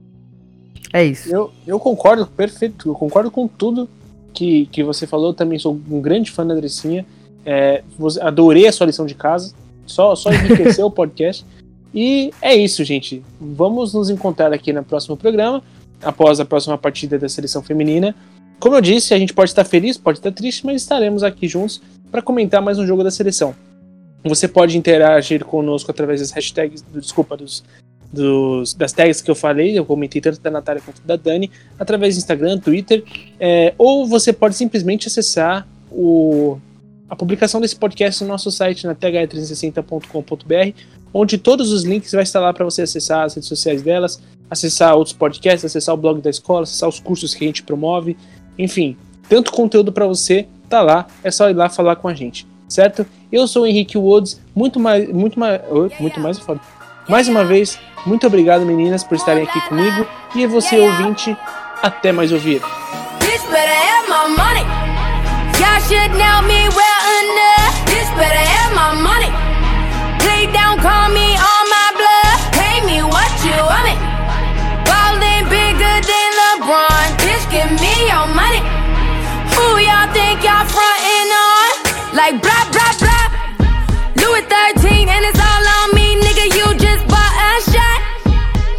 [0.93, 1.30] É isso.
[1.34, 2.89] Eu, eu concordo, perfeito.
[2.89, 3.89] Eu concordo com tudo
[4.34, 5.32] que, que você falou.
[5.32, 7.05] Eu também sou um grande fã da Andressinha.
[7.45, 9.53] É, você- adorei a sua lição de casa.
[9.86, 11.45] Só, só enriqueceu o podcast.
[11.93, 13.22] E é isso, gente.
[13.41, 15.61] Vamos nos encontrar aqui no próximo programa,
[16.06, 18.16] após a próxima partida da seleção feminina.
[18.60, 21.82] Como eu disse, a gente pode estar feliz, pode estar triste, mas estaremos aqui juntos
[22.10, 23.53] para comentar mais um jogo da seleção.
[24.24, 27.64] Você pode interagir conosco através das hashtags, desculpa, dos,
[28.12, 32.16] dos- das tags que eu falei, eu comentei tanto da Natália quanto da Dani, através
[32.16, 33.03] do Instagram, Twitter,
[33.39, 36.58] é, ou você pode simplesmente acessar o,
[37.10, 40.74] a publicação desse podcast no nosso site na th360.com.br,
[41.14, 44.95] onde todos os links vai estar lá para você acessar as redes sociais delas, acessar
[44.95, 48.17] outros podcasts, acessar o blog da escola, acessar os cursos que a gente promove,
[48.57, 52.47] enfim, tanto conteúdo para você tá lá, é só ir lá falar com a gente,
[52.67, 53.05] certo?
[53.31, 55.61] Eu sou o Henrique Woods, muito mais, muito mais,
[55.99, 56.59] muito mais foda.
[57.07, 60.07] Mais uma vez, muito obrigado meninas por estarem aqui comigo.
[60.35, 61.35] e você ouvinte,
[61.81, 62.61] até mais ouvir.
[63.19, 64.65] Bitch better have my money.
[65.59, 66.65] Y'all should know me
[80.16, 81.72] think y'all frontin' on?
[82.16, 83.28] Like blah blah blah.
[84.16, 86.45] Louis 13 and it's all on me, nigga.
[86.55, 87.99] You just bought a shot.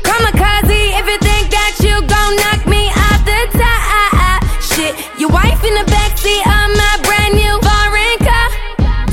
[0.00, 4.40] Kamikaze if you think that you gon' knock me off the top.
[4.64, 8.48] Shit, your wife in the backseat of my brand new foreign car.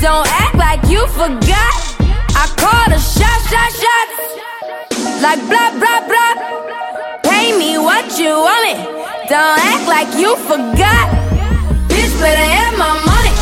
[0.00, 1.72] Don't act like you forgot.
[2.40, 4.16] I called a shot, shot, shots.
[5.20, 6.34] Like blah, blah, blah.
[7.28, 8.80] Pay me what you want it.
[9.28, 11.33] Don't act like you forgot.
[11.94, 13.32] Bitch, better have my money.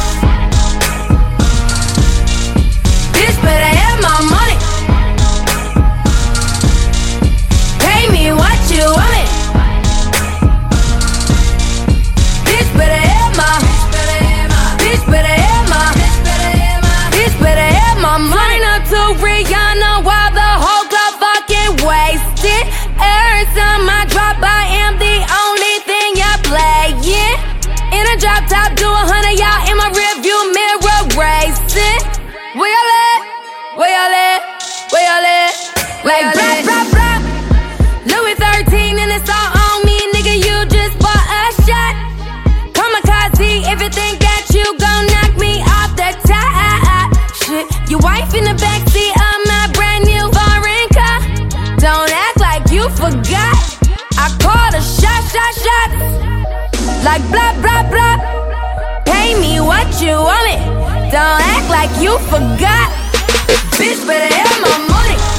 [3.16, 4.57] Bitch, better have my money.
[7.80, 9.11] Pay me what you want
[36.31, 37.18] like blah, blah, blah.
[38.07, 40.35] Louis 13 and it's all on me, nigga.
[40.39, 41.95] You just bought a shot.
[42.77, 47.11] Kamikaze, if you think that you gon' knock me off the top.
[47.43, 51.18] Shit, your wife in the backseat of my brand new foreign car.
[51.83, 53.59] Don't act like you forgot.
[54.14, 55.89] I called a shot, shot, shot.
[57.03, 58.16] Like blah, blah, blah.
[59.05, 60.62] Pay me what you want it.
[61.11, 62.89] Don't act like you forgot.
[63.75, 65.32] Bitch, better have my money.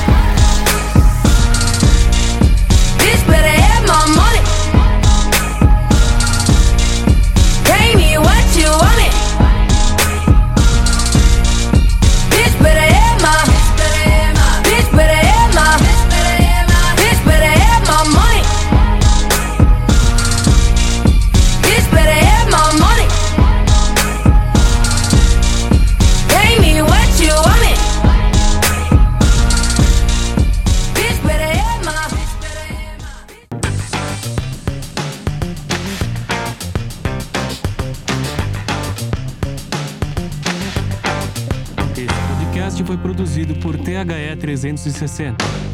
[44.06, 45.73] THE 360.